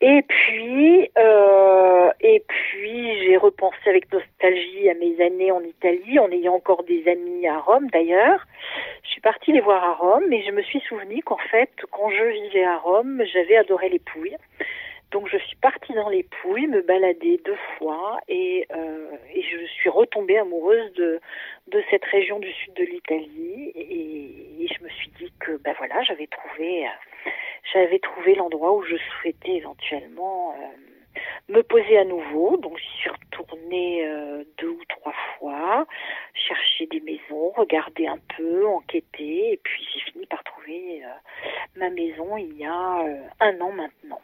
[0.02, 6.30] Et puis, euh, et puis, j'ai repensé avec nostalgie à mes années en Italie, en
[6.30, 8.46] ayant encore des amis à Rome d'ailleurs.
[9.02, 12.08] Je suis partie les voir à Rome et je me suis souvenu qu'en fait, quand
[12.08, 14.36] je vivais à Rome, j'avais adoré les Pouilles.
[15.10, 19.66] Donc je suis partie dans les Pouilles, me balader deux fois et, euh, et je
[19.66, 21.20] suis retombée amoureuse de,
[21.68, 26.00] de cette région du sud de l'Italie et, je me suis dit que ben voilà
[26.04, 26.86] j'avais trouvé
[27.72, 32.56] j'avais trouvé l'endroit où je souhaitais éventuellement euh, me poser à nouveau.
[32.56, 35.86] Donc j'y suis retournée euh, deux ou trois fois,
[36.34, 41.08] chercher des maisons, regarder un peu, enquêter, et puis j'ai fini par trouver euh,
[41.76, 43.04] ma maison il y a
[43.40, 44.20] un an maintenant.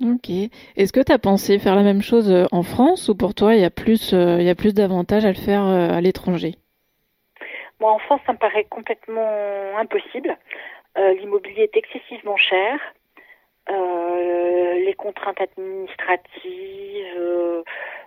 [0.00, 0.30] Ok.
[0.76, 3.60] Est-ce que tu as pensé faire la même chose en France ou pour toi il
[3.60, 6.54] y a plus, il y a plus d'avantages à le faire à l'étranger?
[7.80, 10.36] Moi en France ça me paraît complètement impossible.
[10.98, 12.80] Euh, l'immobilier est excessivement cher.
[13.70, 17.62] Euh, les contraintes administratives, euh,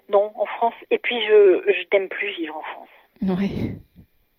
[0.10, 0.74] non, en France.
[0.90, 2.90] Et puis je, je n'aime plus vivre en France.
[3.22, 3.72] Oui.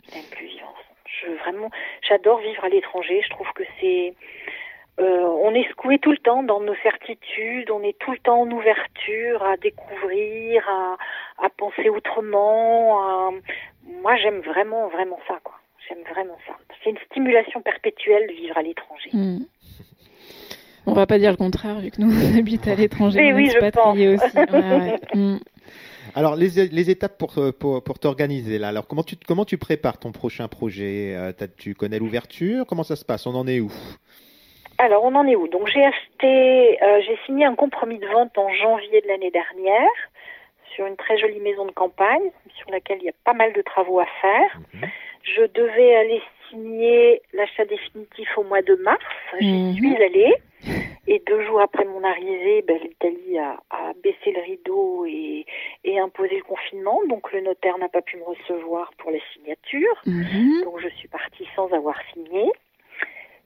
[0.09, 0.96] Je n'aime plus vivre en France.
[1.07, 1.70] Je vraiment,
[2.07, 3.22] j'adore vivre à l'étranger.
[3.24, 4.14] Je trouve que c'est,
[5.05, 7.70] on est secoué tout le temps dans nos certitudes.
[7.70, 13.32] On est tout le temps en ouverture à découvrir, à, à penser autrement.
[14.03, 15.55] Moi, j'aime vraiment, vraiment ça, quoi.
[15.88, 16.55] J'aime vraiment ça.
[16.82, 19.11] C'est une stimulation perpétuelle de vivre à l'étranger.
[19.12, 19.44] Hmm.
[20.86, 23.20] On va pas dire le contraire, vu que nous on habite à l'étranger.
[23.20, 23.96] Mais oui, je pense.
[23.96, 24.98] aussi.
[25.14, 25.38] Hmm.
[26.14, 28.68] Alors, les, les, étapes pour, pour, pour t'organiser, là.
[28.68, 32.96] Alors, comment tu, comment tu prépares ton prochain projet euh, Tu connais l'ouverture Comment ça
[32.96, 33.72] se passe On en est où?
[34.79, 35.49] Alors, on en est où?
[35.49, 39.91] Donc, j'ai acheté, euh, j'ai signé un compromis de vente en janvier de l'année dernière
[40.75, 43.62] sur une très jolie maison de campagne sur laquelle il y a pas mal de
[43.62, 44.59] travaux à faire.
[44.75, 44.89] Mhm.
[45.23, 49.05] Je devais aller signer l'achat définitif au mois de mars.
[49.41, 49.75] J'y mhm.
[49.75, 50.35] suis allée.
[51.09, 53.59] Et deux jours après mon arrivée, ben, l'Italie a,
[54.03, 55.45] baissé le rideau et,
[55.99, 57.01] imposé le confinement.
[57.09, 60.01] Donc le notaire n'a pas pu me recevoir pour la signature.
[60.07, 60.62] Mhm.
[60.64, 62.51] Donc je suis partie sans avoir signé.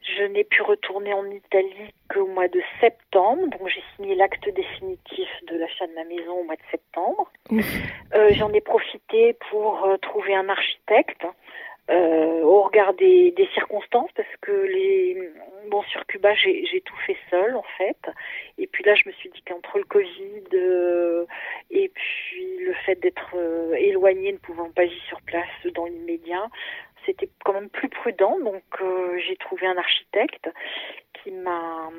[0.06, 3.48] Je n'ai pu retourner en Italie qu'au mois de septembre.
[3.48, 7.30] Donc j'ai signé l'acte définitif de l'achat de ma maison au mois de septembre.
[8.14, 11.26] Euh, J'en ai profité pour euh, trouver un architecte
[11.88, 15.30] euh, au regard des, des, circonstances parce que les
[15.70, 18.10] bon sur Cuba j'ai tout fait seul en fait
[18.58, 21.26] et puis là je me suis dit qu'entre le Covid euh,
[21.70, 26.48] et puis le fait d'être euh, éloigné ne pouvant pas vivre sur place dans l'immédiat
[27.06, 30.50] c'était quand même plus prudent donc euh, j'ai trouvé un architecte
[31.22, 31.90] qui m'a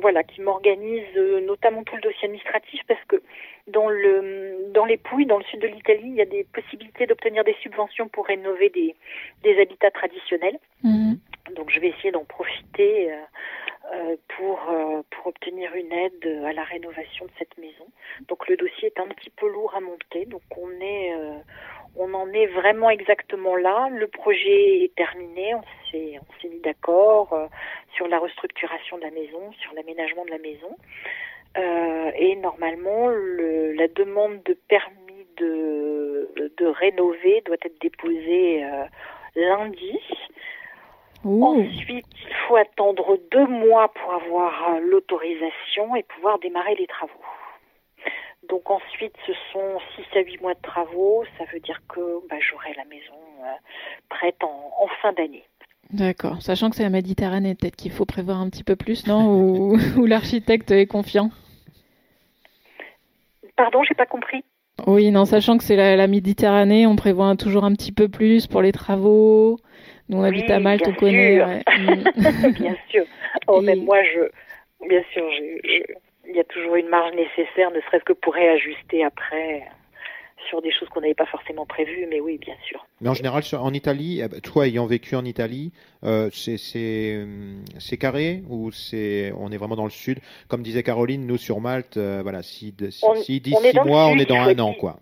[0.00, 3.22] voilà qui m'organise notamment tout le dossier administratif parce que
[3.66, 7.06] dans le dans les Pouilles, dans le sud de l'Italie, il y a des possibilités
[7.06, 8.94] d'obtenir des subventions pour rénover des,
[9.42, 10.58] des habitats traditionnels.
[10.82, 11.18] Mhm.
[11.54, 13.16] Donc je vais essayer d'en profiter euh,
[13.94, 17.86] euh, pour euh, pour obtenir une aide à la rénovation de cette maison.
[18.28, 21.12] Donc le dossier est un petit peu lourd à monter, donc on est
[21.98, 23.88] on en est vraiment exactement là.
[23.90, 27.48] Le projet est terminé, on s'est on s'est mis d'accord
[27.94, 30.76] sur la restructuration de la maison, sur l'aménagement de la maison.
[31.58, 38.84] Euh, et normalement, le, la demande de permis de, de rénover doit être déposée euh,
[39.34, 39.98] lundi.
[41.24, 47.12] Ensuite, il faut attendre deux mois pour avoir euh, l'autorisation et pouvoir démarrer les travaux.
[48.48, 51.24] Donc ensuite, ce sont six à huit mois de travaux.
[51.38, 53.14] Ça veut dire que bah, j'aurai la maison
[54.08, 55.44] prête en, en fin d'année.
[55.92, 56.42] D'accord.
[56.42, 59.28] Sachant que c'est la Méditerranée, peut-être qu'il faut prévoir un petit peu plus, non?
[59.28, 61.30] Ou, ou l'architecte est confiant?
[63.56, 64.44] Pardon, j'ai pas compris.
[64.86, 68.60] Oui, non, sachant que c'est la, Méditerranée, on prévoit toujours un petit peu plus pour
[68.60, 69.58] les travaux.
[70.08, 71.38] Nous, on habite à Malte, on connaît.
[71.38, 72.50] Mm.
[72.60, 73.04] bien sûr.
[73.48, 75.24] Oh, même moi, je, bien sûr,
[76.28, 79.66] il y a toujours une marge nécessaire, ne serait-ce que pour réajuster après
[80.48, 82.86] sur des choses qu'on n'avait pas forcément prévues, mais oui, bien sûr.
[83.00, 85.72] Mais en général, en Italie, eh ben, toi ayant vécu en Italie,
[86.04, 90.18] euh, euh, c'est carré ou c'est on est vraiment dans le sud?
[90.48, 94.18] Comme disait Caroline, nous sur Malte, euh, voilà, si, si, si d'ici six mois, on
[94.18, 94.98] est dans un an, quoi.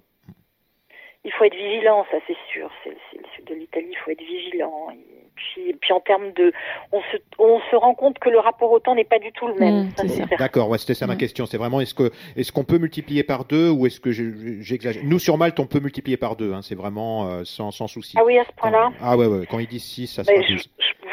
[1.24, 2.70] Il faut être vigilant, ça c'est sûr.
[2.82, 4.88] C'est le sud de l'Italie, il faut être vigilant
[5.34, 6.52] puis, puis en termes de,
[6.92, 9.46] on se, on se rend compte que le rapport au temps n'est pas du tout
[9.48, 9.86] le même.
[9.86, 11.18] Mmh, D'accord, ouais, c'était ça ma mmh.
[11.18, 11.46] question.
[11.46, 15.02] C'est vraiment est-ce que est-ce qu'on peut multiplier par deux ou est-ce que j'exagère?
[15.04, 16.52] Nous sur Malte, on peut multiplier par deux.
[16.52, 18.16] Hein, c'est vraiment euh, sans, sans souci.
[18.18, 18.90] Ah oui, à ce point-là.
[19.00, 20.64] Ah ouais, ouais, quand ils disent 6, ça je, je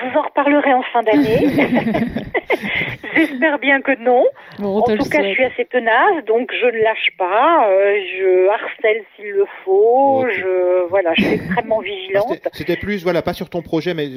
[0.06, 1.48] vous en reparlerai en fin d'année.
[3.16, 4.26] J'espère bien que non.
[4.60, 7.70] en tout cas, je suis assez tenace, donc je ne lâche pas.
[7.70, 10.26] Euh, je harcèle s'il le faut.
[10.30, 12.40] Je voilà, je suis extrêmement vigilante.
[12.54, 14.10] C'était plus voilà, pas sur ton projet, mais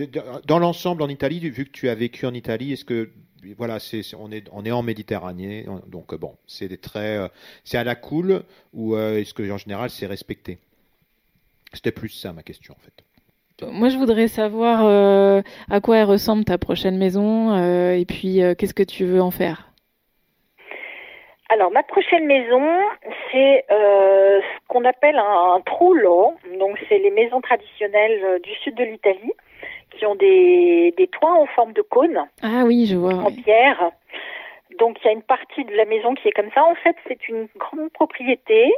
[0.46, 3.10] dans l'ensemble en Italie, vu que tu as vécu en Italie, est-ce que
[3.56, 7.28] voilà, c'est on est on est en Méditerranée, donc bon, c'est très euh,
[7.64, 10.58] c'est à la cool ou euh, est-ce que en général c'est respecté?
[11.72, 13.04] C'était plus ça ma question en fait.
[13.62, 15.40] Moi, je voudrais savoir euh,
[15.70, 19.22] à quoi elle ressemble ta prochaine maison euh, et puis euh, qu'est-ce que tu veux
[19.22, 19.70] en faire?
[21.50, 22.62] Alors, ma prochaine maison,
[23.30, 26.34] c'est ce qu'on appelle un, un trullo.
[26.58, 29.32] Donc, c'est les maisons traditionnelles du sud de l'Italie
[29.96, 32.18] qui ont des, des, toits en forme de cône.
[32.42, 33.14] Ah oui, je vois.
[33.14, 33.92] En pierre.
[34.80, 36.64] Donc, il y a une partie de la maison qui est comme ça.
[36.64, 38.72] En fait, c'est une grande propriété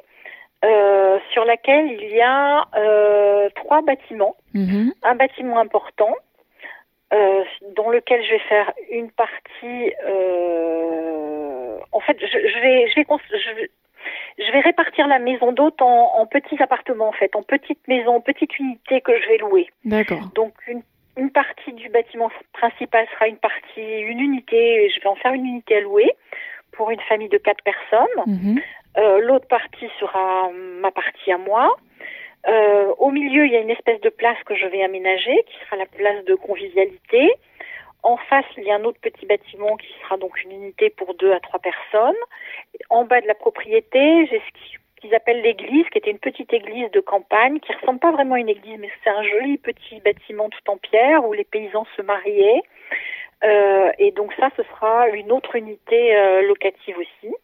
[0.65, 4.37] euh, sur laquelle il y a euh, trois bâtiments.
[4.55, 4.93] Mhm.
[5.03, 6.15] Un bâtiment important,
[7.13, 7.45] euh,
[7.77, 9.93] dans lequel je vais faire une partie.
[11.93, 16.13] En fait, je, je, vais, je, vais, je, je vais répartir la maison d'hôte en,
[16.17, 19.69] en, petits appartements, en fait, en petites maisons, en petites unités que je vais louer.
[19.85, 20.21] D'accord.
[20.35, 20.83] Donc, une,
[21.17, 25.47] une partie du bâtiment principal sera une partie, une unité, je vais en faire une
[25.47, 26.13] unité à louer
[26.73, 28.23] pour une famille de quatre personnes.
[28.27, 28.61] Mhm.
[28.99, 31.77] Euh, L'autre partie sera ma partie à moi.
[32.49, 35.59] Euh, au milieu, il y a une espèce de place que je vais aménager, qui
[35.65, 37.35] sera la place de convivialité.
[38.03, 41.15] En face, il y a un autre petit bâtiment qui sera donc une unité pour
[41.15, 42.17] deux à trois personnes.
[42.89, 46.91] En bas de la propriété, j'ai ce qu'ils appellent l'église, qui était une petite église
[46.93, 50.49] de campagne, qui ressemble pas vraiment à une église, mais c'est un joli petit bâtiment
[50.49, 52.63] tout en pierre où les paysans se mariaient.
[53.45, 57.35] Euh, et donc ça, ce sera une autre unité euh, locative aussi.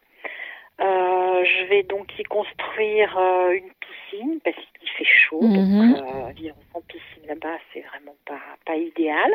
[0.81, 5.53] Euh, je vais donc y construire euh, une piscine parce qu'il fait chaud, Mhm.
[5.93, 9.31] donc euh, vivre sans piscine là-bas, c'est vraiment pas pas idéal.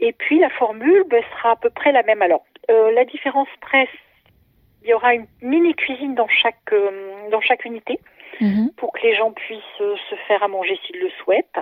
[0.00, 2.20] Et puis la formule ben, sera à peu près la même.
[2.22, 3.88] Alors euh, la différence presse,
[4.82, 7.98] il y aura une mini cuisine dans chaque euh, dans chaque unité
[8.40, 8.70] Mhm.
[8.76, 11.58] pour que les gens puissent se faire à manger s'ils le souhaitent.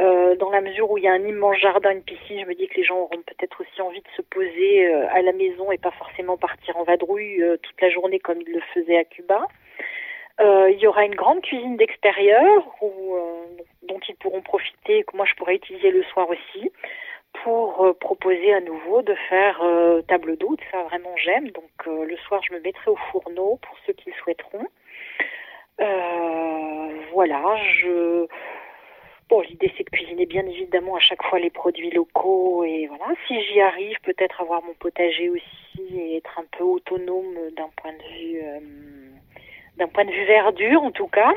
[0.00, 2.54] Euh, dans la mesure où il y a un immense jardin, une piscine, je me
[2.54, 5.70] dis que les gens auront peut-être aussi envie de se poser euh, à la maison
[5.70, 9.04] et pas forcément partir en vadrouille euh, toute la journée comme ils le faisaient à
[9.04, 9.46] Cuba.
[10.40, 12.74] Euh, il y aura une grande cuisine d'extérieur
[13.82, 16.72] dont ils pourront profiter, et que moi je pourrais utiliser le soir aussi,
[17.44, 19.62] pour proposer à nouveau de faire
[20.08, 20.60] table d'hôte.
[20.70, 21.50] Ça vraiment j'aime.
[21.50, 24.66] Donc le soir je me mettrai au fourneau pour ceux qui le souhaiteront.
[27.12, 28.26] Voilà, je
[29.40, 33.06] L'idée c'est de cuisiner bien évidemment à chaque fois les produits locaux et voilà.
[33.26, 37.92] Si j'y arrive, peut-être avoir mon potager aussi et être un peu autonome d'un point
[37.92, 38.60] de vue euh,
[39.78, 41.32] d'un point de vue verdure en tout cas.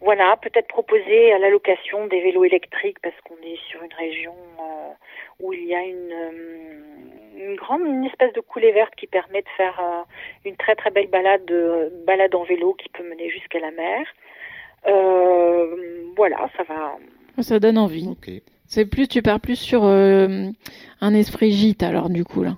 [0.00, 4.34] Voilà, peut-être proposer à la location des vélos électriques parce qu'on est sur une région
[4.60, 4.92] euh,
[5.40, 10.06] où il y a une, euh, grande espèce de coulée verte qui permet de faire
[10.44, 14.06] une très très belle balade en vélo qui peut mener jusqu'à la mer.
[14.86, 15.66] Euh,
[16.16, 16.94] voilà, ça va.
[17.42, 18.08] Ça donne envie.
[18.66, 20.48] C'est plus, tu pars plus sur euh,
[21.00, 22.52] un esprit gîte alors du coup là.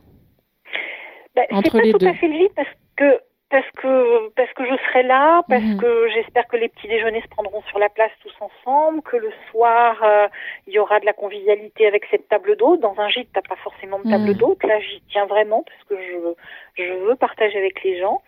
[1.37, 2.07] Bah, c'est Entre pas les tout deux.
[2.09, 5.79] à fait le parce que parce que parce que je serai là, parce Mhm.
[5.81, 9.31] que j'espère que les petits déjeuners se prendront sur la place tous ensemble, que le
[9.51, 10.29] soir euh,
[10.67, 12.81] il y aura de la convivialité avec cette table d'hôte.
[12.81, 14.35] Dans un gîte, t'as pas forcément de table Mhm.
[14.35, 14.63] d'hôte.
[14.65, 16.35] Là, j'y tiens vraiment parce que je
[16.85, 18.23] je veux partager avec les gens.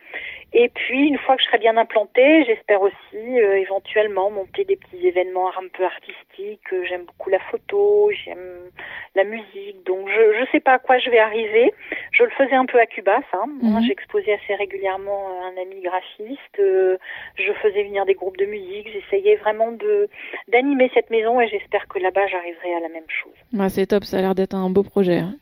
[0.52, 4.74] Et puis une fois que je serai bien implantée, j'espère aussi euh, éventuellement monter des
[4.74, 6.72] petits événements un peu artistiques.
[6.72, 8.68] Euh, J'aime beaucoup la photo, j'aime
[9.14, 11.72] la musique, donc je je sais pas à quoi je vais arriver.
[12.10, 13.44] Je le faisais un peu à Cuba, ça.
[13.62, 13.86] Moi, Mhm.
[13.86, 16.58] J'exposais assez régulièrement un ami graphiste.
[16.58, 16.96] euh,
[17.36, 18.88] je faisais venir des groupes de musique.
[18.92, 20.08] J'essayais vraiment de
[20.48, 23.32] d'animer cette maison et j'espère que là-bas j'arriverai à la même chose.
[23.52, 25.18] Bah, c'est top, ça a l'air d'être un beau projet.
[25.18, 25.34] hein.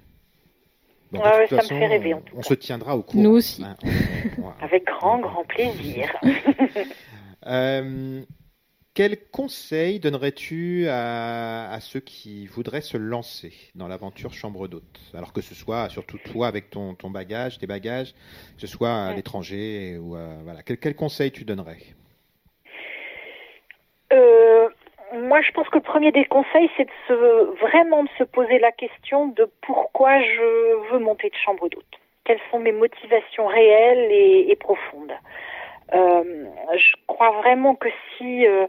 [1.11, 2.49] Bon, de Ouais, toute ça me fait rêver, en tout on cas.
[2.49, 3.23] se tiendra au courant.
[3.23, 3.65] Nous aussi.
[3.65, 6.15] Hein, on- on- Avec grand grand plaisir.
[7.47, 8.23] Euh,
[8.95, 14.99] quel conseil donnerais-tu à, à ceux qui voudraient se lancer dans l'aventure chambre d'hôte?
[15.15, 18.13] Alors que ce soit surtout toi avec ton, ton bagage, tes bagages,
[18.57, 20.63] que ce soit à l'étranger ou euh, voilà.
[20.65, 21.79] Quel, quel conseil tu donnerais?
[24.13, 24.48] Euh,
[25.15, 28.59] moi, je pense que le premier des conseils, c'est de se, vraiment de se poser
[28.59, 31.85] la question de pourquoi je veux monter de chambre d'hôte.
[32.25, 35.13] Quelles sont mes motivations réelles et, profondes?
[35.95, 36.45] Euh,
[36.77, 38.67] je crois vraiment que si euh,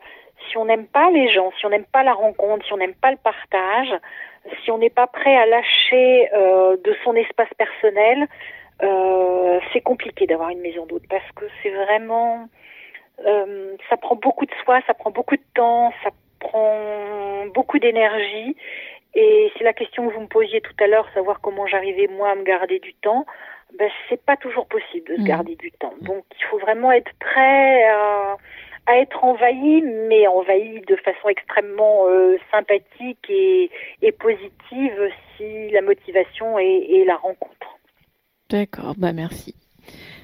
[0.48, 2.94] si on n'aime pas les gens, si on n'aime pas la rencontre, si on n'aime
[2.94, 3.94] pas le partage,
[4.64, 8.28] si on n'est pas prêt à lâcher euh, de son espace personnel,
[9.74, 12.48] c'est compliqué d'avoir une maison d'hôte parce que c'est vraiment
[13.90, 18.56] ça prend beaucoup de soi, ça prend beaucoup de temps, ça prend beaucoup d'énergie.
[19.16, 22.30] Et c'est la question que vous me posiez tout à l'heure, savoir comment j'arrivais moi
[22.32, 23.26] à me garder du temps.
[23.78, 25.28] Ben, c'est pas toujours possible de se Mhm.
[25.28, 25.94] garder du temps.
[26.02, 28.38] Donc il faut vraiment être prêt à,
[28.88, 33.70] à être envahi, mais envahi de façon extrêmement euh, sympathique et,
[34.02, 37.78] et positive si la motivation est, est la rencontre.
[38.50, 39.54] D'accord, bah merci.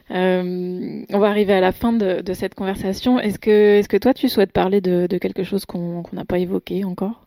[0.09, 3.19] On va arriver à la fin de, cette conversation.
[3.19, 6.83] Est-ce que, est que toi, tu souhaites parler de, quelque chose qu'on n'a pas évoqué
[6.85, 7.25] encore?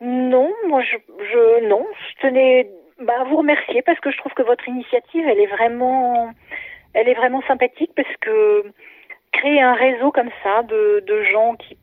[0.00, 2.68] Non, moi, je, non, je tenais
[3.00, 6.30] bah, à vous remercier parce que je trouve que votre initiative, elle est vraiment,
[6.94, 8.64] elle est vraiment sympathique parce que
[9.30, 11.76] créer un réseau comme ça de, de gens qui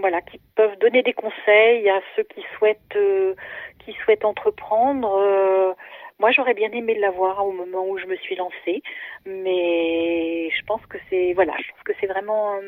[0.00, 3.34] voilà, qui peuvent donner des conseils à ceux qui souhaitent, euh,
[3.80, 5.12] qui souhaitent entreprendre.
[5.18, 5.72] Euh,
[6.20, 8.82] moi, j'aurais bien aimé l'avoir au moment où je me suis lancée,
[9.26, 12.58] mais je pense que c'est voilà, je pense que c'est vraiment,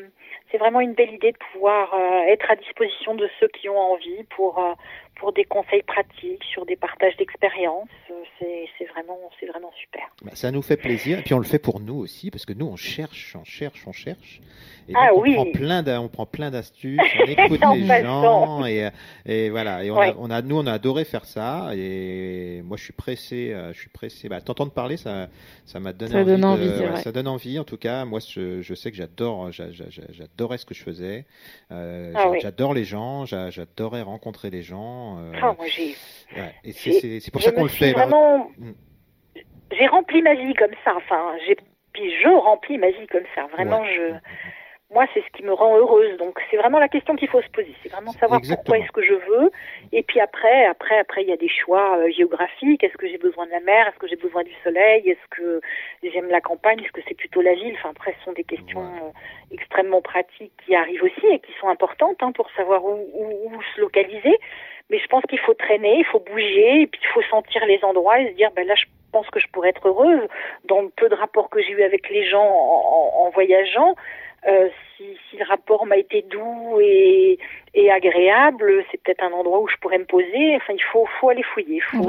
[0.51, 3.79] c'est vraiment une belle idée de pouvoir euh, être à disposition de ceux qui ont
[3.79, 4.59] envie pour
[5.19, 7.89] pour des conseils pratiques, sur des partages d'expériences.
[8.39, 10.03] C'est vraiment, c'est vraiment super.
[10.23, 12.53] Bah, ça nous fait plaisir, et puis on le fait pour nous aussi, parce que
[12.53, 14.41] nous, on cherche, on cherche, on cherche.
[14.89, 15.35] Et ah on oui.
[15.35, 18.89] Prend plein on prend plein d'astuces, on écoute les gens, et,
[19.25, 19.83] et, voilà.
[19.83, 22.93] Et on, a, on, a, nous, on a adoré faire ça, et moi, je suis
[22.93, 24.29] pressé, euh, je suis pressé.
[24.29, 25.27] Bah, t'entendre parler, ça,
[25.65, 26.31] ça m'a donné ça envie.
[26.31, 28.05] Donne envie ça donne envie, en tout cas.
[28.05, 31.25] Moi, je, je sais que j'adore, j'adorais ce que je faisais.
[31.71, 35.17] Euh, ah j'adore les gens, j'adorais rencontrer les gens.
[35.19, 35.95] Euh, ah, moi, j'ai.
[36.35, 37.91] Ouais, et c'est pour ça qu'on le fait.
[37.91, 38.49] Vraiment...
[38.57, 38.71] Mm.
[39.77, 40.93] J'ai rempli ma vie comme ça.
[40.95, 41.57] Enfin, j'ai
[41.97, 43.47] puis je remplis ma vie comme ça.
[43.47, 44.13] Vraiment, je
[44.89, 46.17] moi, c'est ce qui me rend heureuse.
[46.17, 47.75] Donc, c'est vraiment la question qu'il faut se poser.
[47.83, 49.51] C'est vraiment savoir pourquoi est-ce que je veux.
[49.91, 52.81] Et puis après, après, après, il y a des choix euh, géographiques.
[52.83, 53.87] Est-ce que j'ai besoin de la mer?
[53.87, 55.09] Est-ce que j'ai besoin du soleil?
[55.09, 55.59] Est-ce que
[56.03, 56.79] j'aime la campagne?
[56.79, 57.75] Est-ce que c'est plutôt la ville?
[57.79, 59.11] Enfin, après, ce sont des questions euh,
[59.51, 63.61] extrêmement pratiques qui arrivent aussi et qui sont importantes hein, pour savoir où, où, où,
[63.75, 64.39] se localiser.
[64.89, 67.83] Mais je pense qu'il faut traîner, il faut bouger, et puis il faut sentir les
[67.83, 70.21] endroits et se dire, ben là, je pense que je pourrais être heureuse.
[70.63, 73.95] Dans le peu de rapports que j'ai eu avec les gens en, en voyageant,
[74.47, 77.39] euh, si, si, le rapport m'a été doux et,
[77.73, 80.55] et agréable, c'est peut-être un endroit où je pourrais me poser.
[80.55, 81.79] Enfin, il faut, faut aller fouiller.
[81.81, 82.03] Faut,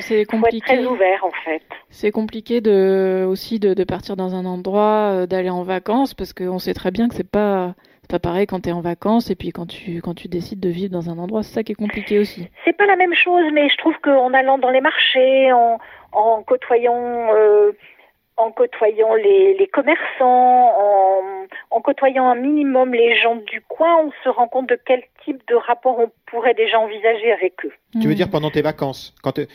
[0.00, 0.36] c'est compliqué.
[0.36, 1.62] Faut être très ouvert, en fait.
[1.90, 6.32] C'est compliqué de, aussi de, de, partir dans un endroit, euh, d'aller en vacances, parce
[6.32, 7.74] qu'on sait très bien que c'est pas
[8.08, 10.70] pas pareil quand tu es en vacances et puis quand tu quand tu décides de
[10.70, 12.48] vivre dans un endroit, c'est ça qui est compliqué aussi.
[12.64, 15.78] C'est pas la même chose, mais je trouve qu'en allant dans les marchés, en,
[16.12, 17.72] en côtoyant euh,
[18.38, 21.20] en côtoyant les, les commerçants, en,
[21.70, 25.42] en, côtoyant un minimum les gens du coin, on se rend compte de quel type
[25.48, 27.72] de rapport on pourrait déjà envisager avec eux.
[28.00, 29.46] Tu veux dire pendant tes vacances quand, euh,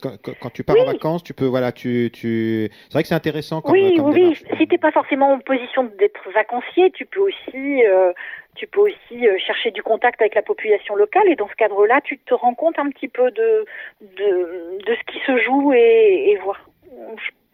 [0.00, 2.68] quand, quand, tu pars en vacances, tu peux voilà, tu, tu...
[2.88, 3.60] c'est vrai que c'est intéressant.
[3.60, 4.36] Comme, oui, comme oui.
[4.58, 8.12] Si t'es pas forcément en position d'être vacancier, tu peux aussi, euh,
[8.56, 12.00] tu peux aussi euh, chercher du contact avec la population locale et dans ce cadre-là,
[12.02, 13.64] tu te rends compte un petit peu de
[14.00, 16.58] de, de ce qui se joue et, et voir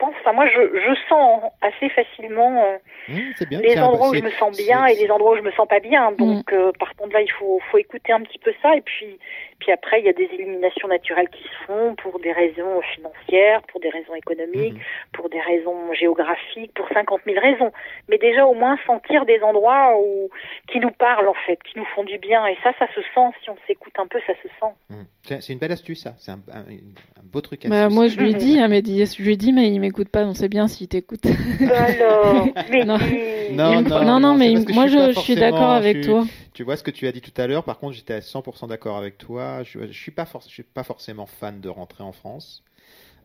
[0.03, 2.79] enfin moi je, je sens assez facilement euh,
[3.09, 5.69] mmh, les endroits où je me sens bien et les endroits où je me sens
[5.69, 6.13] pas bien.
[6.13, 6.57] Donc mmh.
[6.57, 9.19] euh, par contre là il faut, faut écouter un petit peu ça et puis
[9.61, 13.63] puis après il y a des éliminations naturelles qui se font pour des raisons financières,
[13.71, 15.13] pour des raisons économiques, mmh.
[15.13, 17.73] pour des raisons géographiques, pour 50 000 raisons.
[18.09, 20.31] Mais déjà au moins sentir des endroits où
[20.73, 23.37] qui nous parlent en fait, qui nous font du bien et ça ça se sent
[23.43, 25.41] si on s'écoute un peu ça se sent.
[25.41, 26.41] C'est une belle astuce ça, c'est un,
[27.25, 27.67] beau truc.
[27.69, 30.35] Bah, moi je lui dit, hein, mais je lui dit mais il m'écoute pas, on
[30.35, 31.27] sait bien s'il t'écoute.
[31.61, 32.99] Alors, mais non.
[33.53, 36.25] Non, non, non, mais moi je, suis d'accord avec toi.
[36.55, 38.69] Tu vois ce que tu as dit tout à l'heure, par contre j'étais à 100%
[38.69, 39.50] d'accord avec toi.
[39.63, 42.63] Je, je suis pas je suis pas forcément fan de rentrer en France.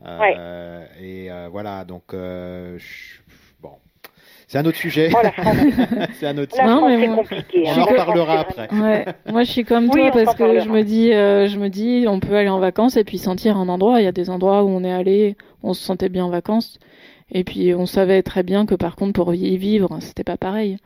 [0.05, 2.77] Euh, Et euh, voilà, donc euh,
[3.61, 3.71] bon.
[4.47, 5.09] C'est un autre sujet.
[6.19, 6.67] c'est un autre sujet.
[6.67, 7.63] Non, mais compliqué.
[7.65, 8.69] On en reparlera après.
[8.73, 9.05] Ouais.
[9.25, 12.19] Moi, je suis comme toi parce que je me dis, euh, je me dis, on
[12.19, 14.01] peut aller en vacances et puis sentir un endroit.
[14.01, 16.77] Il y a des endroits où on est allé, on se sentait bien en vacances.
[17.31, 20.77] Et puis, on savait très bien que par contre, pour y vivre, c'était pas pareil.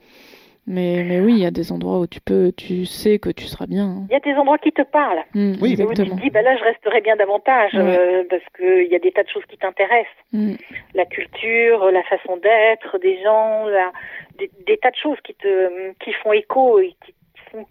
[0.70, 3.46] Mais, mais oui, il y a des endroits où tu peux, tu sais que tu
[3.46, 3.86] seras bien.
[3.86, 4.06] Hein.
[4.10, 5.26] Il y a des endroits qui te parlent.
[5.34, 5.90] Mmh, oui, exactement.
[5.90, 9.00] Où tu te dis, bah là, je resterai bien davantage euh, parce qu'il y a
[9.00, 10.14] des tas de choses qui t'intéressent.
[10.32, 10.54] Mmh.
[10.94, 13.92] La culture, la façon d'être des gens, la,
[14.38, 17.16] des, des, tas de choses qui te, qui font écho et qui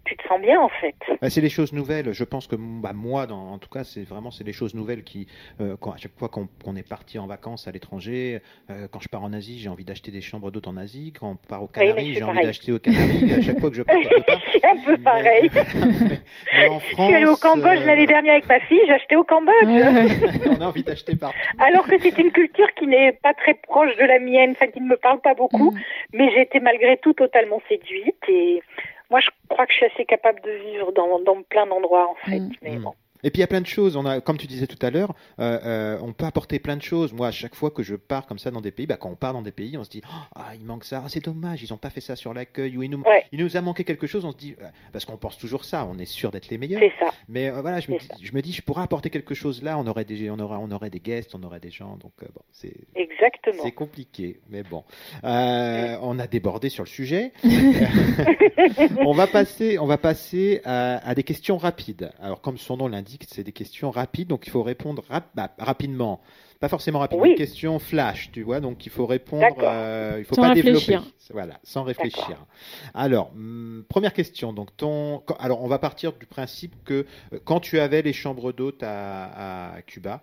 [0.05, 0.95] tu te sens bien en fait.
[1.21, 2.11] Bah, c'est les choses nouvelles.
[2.11, 5.03] Je pense que bah, moi, dans, en tout cas, c'est vraiment c'est les choses nouvelles
[5.03, 5.27] qui,
[5.61, 9.09] euh, quand, à chaque fois qu'on est parti en vacances à l'étranger, euh, quand je
[9.09, 11.13] pars en Asie, j'ai envie d'acheter des chambres d'hôtes en Asie.
[11.17, 13.33] Quand on part aux Canaries, j'ai envie d'acheter aux Canaries.
[13.33, 13.95] à chaque fois que je pars,
[14.51, 15.49] c'est un peu pareil.
[16.53, 18.93] Mais, en France, je suis allée au Cambodge euh, l'année dernière avec ma fille, j'ai
[18.93, 19.53] acheté au Cambodge.
[20.45, 21.37] on a envie d'acheter partout.
[21.59, 24.81] Alors que c'est une culture qui n'est pas très proche de la mienne, enfin qui
[24.81, 25.79] ne me parle pas beaucoup, mm.
[26.13, 28.61] mais j'ai été malgré tout totalement séduite et
[29.09, 32.15] moi, je crois que je suis assez capable de vivre dans, dans plein d'endroits, en
[32.15, 32.39] fait.
[32.39, 32.51] Mm.
[32.61, 32.83] Mais mm.
[32.83, 32.93] bon.
[33.23, 33.95] Et puis il y a plein de choses.
[33.95, 36.81] On a, comme tu disais tout à l'heure, euh, euh, on peut apporter plein de
[36.81, 37.13] choses.
[37.13, 39.15] Moi, à chaque fois que je pars comme ça dans des pays, bah, quand on
[39.15, 40.01] part dans des pays, on se dit
[40.35, 42.83] ah il manque ça, ah, c'est dommage, ils n'ont pas fait ça sur l'accueil ou
[42.83, 44.25] il nous, il nous a manqué quelque chose.
[44.25, 44.55] On se dit
[44.93, 46.81] parce qu'on pense toujours ça, on est sûr d'être les meilleurs.
[46.81, 47.11] C'est ça.
[47.27, 49.77] Mais voilà, je me, dis, je me, dis, je pourrais apporter quelque chose là.
[49.77, 51.97] On aurait des, on aurait, on aurait des guests, on aurait des gens.
[51.97, 53.63] Donc bon, c'est exactement.
[53.63, 54.83] C'est compliqué, mais bon,
[55.23, 57.33] on a débordé sur le sujet.
[59.05, 62.11] on va passer, on va passer à, à des questions rapides.
[62.21, 65.03] Alors comme son nom l'indique c'est des questions rapides, donc il faut répondre
[65.35, 66.21] bah, rapidement.
[66.59, 70.35] Pas forcément rapidement, une question flash, tu vois, donc il faut répondre, euh, il faut
[70.35, 71.01] sans pas réfléchir.
[71.01, 71.31] développer.
[71.31, 72.45] Voilà, sans réfléchir.
[72.93, 77.61] Alors, hmm, première question, donc ton, alors on va partir du principe que euh, quand
[77.61, 80.21] tu avais les chambres d'hôtes à, Cuba,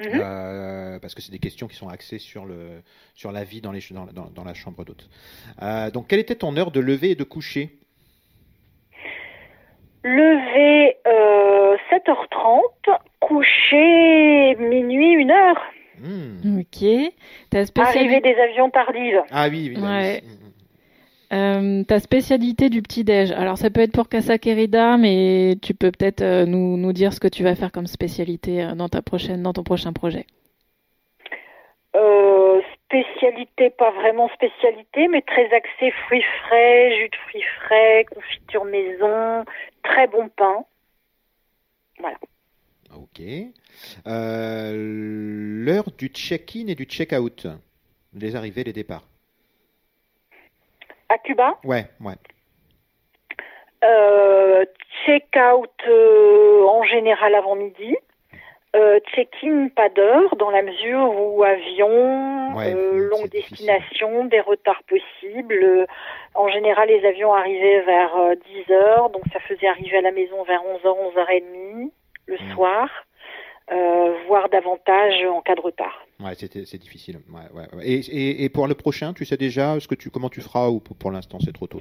[0.00, 0.20] mhm.
[0.20, 2.82] euh, parce que c'est des questions qui sont axées sur, le,
[3.14, 5.08] sur la vie dans, les, dans, dans la chambre d'hôte.
[5.94, 7.78] donc, quelle était ton heure de lever et de coucher
[10.04, 11.76] Lever euh,
[12.38, 15.56] 7h30, coucher minuit, 1h.
[16.00, 16.60] Hmm.
[16.60, 17.12] Ok.
[17.50, 19.22] Ta Arrivée des avions tardives.
[19.30, 19.82] Ah oui, oui.
[19.82, 20.22] Ouais.
[21.32, 23.32] Euh, ta spécialité du petit-déj.
[23.32, 27.12] Alors, ça peut être pour Casa Querida, mais tu peux peut-être euh, nous, nous, dire
[27.12, 30.24] ce que tu vas faire comme spécialité euh, dans, ta prochaine, dans ton prochain projet.
[31.96, 38.64] Euh, spécialité, pas vraiment spécialité, mais très axé fruits frais, jus de fruits frais, confiture
[38.64, 39.44] maison,
[39.82, 40.64] très bon pain.
[42.00, 42.16] Voilà.
[42.96, 43.20] Ok.
[44.06, 44.72] Euh,
[45.64, 47.46] l'heure du check-in et du check-out,
[48.14, 49.04] les arrivées, les départs.
[51.08, 51.58] À Cuba?
[51.64, 52.14] Ouais, ouais.
[53.84, 54.64] Euh,
[55.06, 57.96] check-out en général avant midi.
[58.78, 65.58] Euh, check-in pas d'heure dans la mesure où avion, euh, longue destination, des retards possibles.
[65.62, 65.86] Euh,
[66.34, 68.14] en général, les avions arrivaient vers
[68.66, 71.90] 10 heures, donc ça faisait arriver à la maison vers 11h, 11h30
[72.26, 72.54] le mmh.
[72.54, 72.88] soir,
[74.28, 76.06] voire davantage en cas de retard.
[76.20, 77.20] Ouais, c'est difficile.
[77.30, 80.28] Ouais, ouais, et, et, et, pour le prochain, tu sais déjà ce que tu, comment
[80.28, 81.80] tu feras ou pour, l'instant c'est trop tôt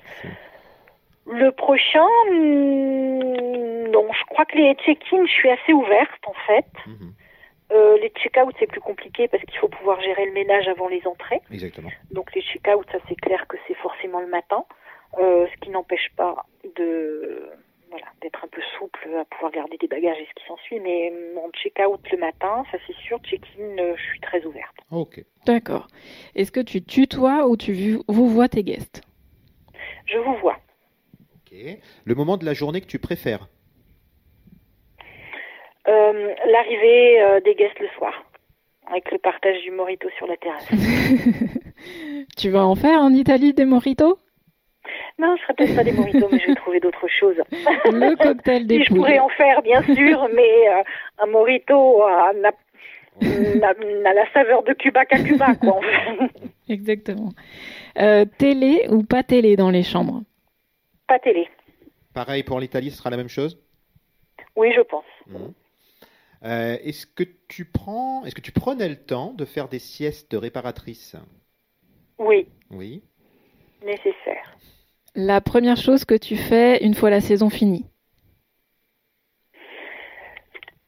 [1.29, 6.65] le prochain, hmm, non, je crois que les check-in, je suis assez ouverte en fait.
[6.85, 7.13] Mhm.
[7.73, 11.05] Euh, les check-out, c'est plus compliqué parce qu'il faut pouvoir gérer le ménage avant les
[11.05, 11.41] entrées.
[11.51, 11.89] Exactement.
[12.11, 14.63] Donc les check-out, ça c'est clair que c'est forcément le matin,
[15.19, 16.45] euh, ce qui n'empêche pas
[16.77, 17.49] de
[17.89, 20.79] voilà, d'être un peu souple à pouvoir garder des bagages et ce qui s'ensuit.
[20.79, 23.19] Mais mon check-out le matin, ça c'est sûr.
[23.23, 24.75] Check-in, euh, je suis très ouverte.
[24.91, 25.21] Ok.
[25.45, 25.87] D'accord.
[26.35, 29.01] Est-ce que tu tutoies ou tu vous vois tes guests?
[30.05, 30.57] Je vous vois.
[32.05, 33.47] Le moment de la journée que tu préfères
[35.87, 38.13] euh, L'arrivée euh, des guests le soir,
[38.91, 40.67] avec le partage du morito sur la terrasse.
[42.37, 44.19] tu vas en faire en Italie des moritos?
[45.19, 47.37] Non, ce ne serait peut-être pas des moritos, mais je vais trouver d'autres choses.
[47.51, 50.83] Le cocktail des si Je pourrais en faire, bien sûr, mais euh,
[51.19, 52.03] un morito
[52.35, 52.51] n'a
[53.21, 55.79] la saveur de Cuba qu'à Cuba, quoi.
[56.69, 57.31] Exactement.
[58.37, 60.21] télé ou pas télé dans les chambres?
[61.07, 61.49] Pas télé.
[62.13, 63.61] Pareil pour l'Italie, ce sera la même chose?
[64.55, 65.05] Oui, je pense.
[65.27, 65.47] Mmh.
[66.43, 70.31] Euh, est-ce que tu prends, est-ce que tu prenais le temps de faire des siestes
[70.31, 71.15] de réparatrice
[72.19, 72.47] Oui.
[72.69, 73.03] Oui.
[73.83, 74.57] Nécessaire.
[75.15, 77.85] La première chose que tu fais une fois la saison finie?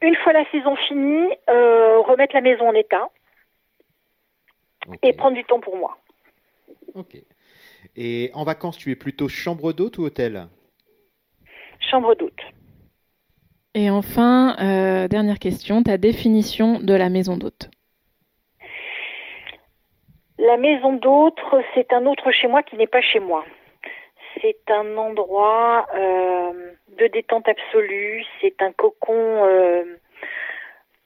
[0.01, 3.09] Une fois la saison finie, euh, remettre la maison en état
[5.03, 5.97] et prendre du temps pour moi.
[6.93, 7.17] Ok.
[7.95, 10.47] Et en vacances, tu es plutôt chambre d'hôte ou hôtel?
[11.79, 12.41] Chambre d'hôte.
[13.75, 17.69] Et enfin, euh, dernière question, ta définition de la maison d'hôte?
[20.39, 21.39] La maison d'hôte,
[21.73, 23.45] c'est un autre chez moi qui n'est pas chez moi.
[24.41, 29.13] C'est un endroit euh, de détente absolue, c'est un cocon,
[29.45, 29.83] euh,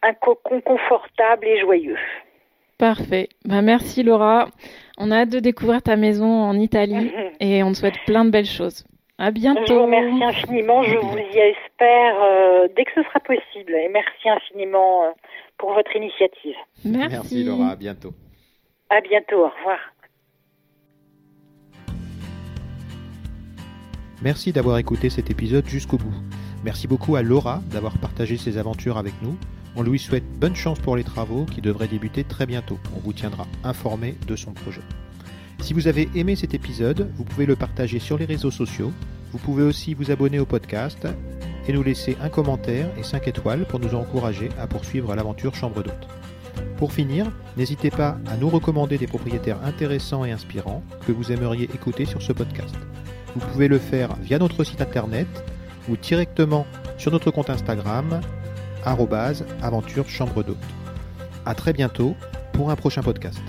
[0.03, 1.97] un cocon confortable et joyeux.
[2.77, 3.29] Parfait.
[3.45, 4.47] Ben, merci Laura.
[4.97, 8.29] On a hâte de découvrir ta maison en Italie et on te souhaite plein de
[8.29, 8.85] belles choses.
[9.17, 9.61] À bientôt.
[9.67, 10.83] Je vous remercie infiniment.
[10.83, 13.73] Je vous y espère euh, dès que ce sera possible.
[13.73, 15.09] Et merci infiniment euh,
[15.57, 16.55] pour votre initiative.
[16.83, 17.09] Merci.
[17.11, 17.69] Merci Laura.
[17.69, 18.13] À bientôt.
[18.89, 19.45] À bientôt.
[19.45, 19.79] Au revoir.
[24.21, 26.13] Merci d'avoir écouté cet épisode jusqu'au bout.
[26.63, 29.37] Merci beaucoup à Laura d'avoir partagé ses aventures avec nous.
[29.75, 32.77] On lui souhaite bonne chance pour les travaux qui devraient débuter très bientôt.
[32.95, 34.81] On vous tiendra informé de son projet.
[35.59, 38.91] Si vous avez aimé cet épisode, vous pouvez le partager sur les réseaux sociaux.
[39.31, 41.07] Vous pouvez aussi vous abonner au podcast
[41.67, 45.81] et nous laisser un commentaire et 5 étoiles pour nous encourager à poursuivre l'aventure Chambre
[45.81, 46.07] d'hôte.
[46.77, 51.63] Pour finir, n'hésitez pas à nous recommander des propriétaires intéressants et inspirants que vous aimeriez
[51.73, 52.75] écouter sur ce podcast.
[53.35, 55.27] Vous pouvez le faire via notre site internet
[55.89, 56.67] ou directement
[56.97, 58.21] sur notre compte Instagram,
[59.61, 60.57] aventure chambre d'hôte.
[61.45, 62.15] À très bientôt
[62.53, 63.41] pour un prochain podcast.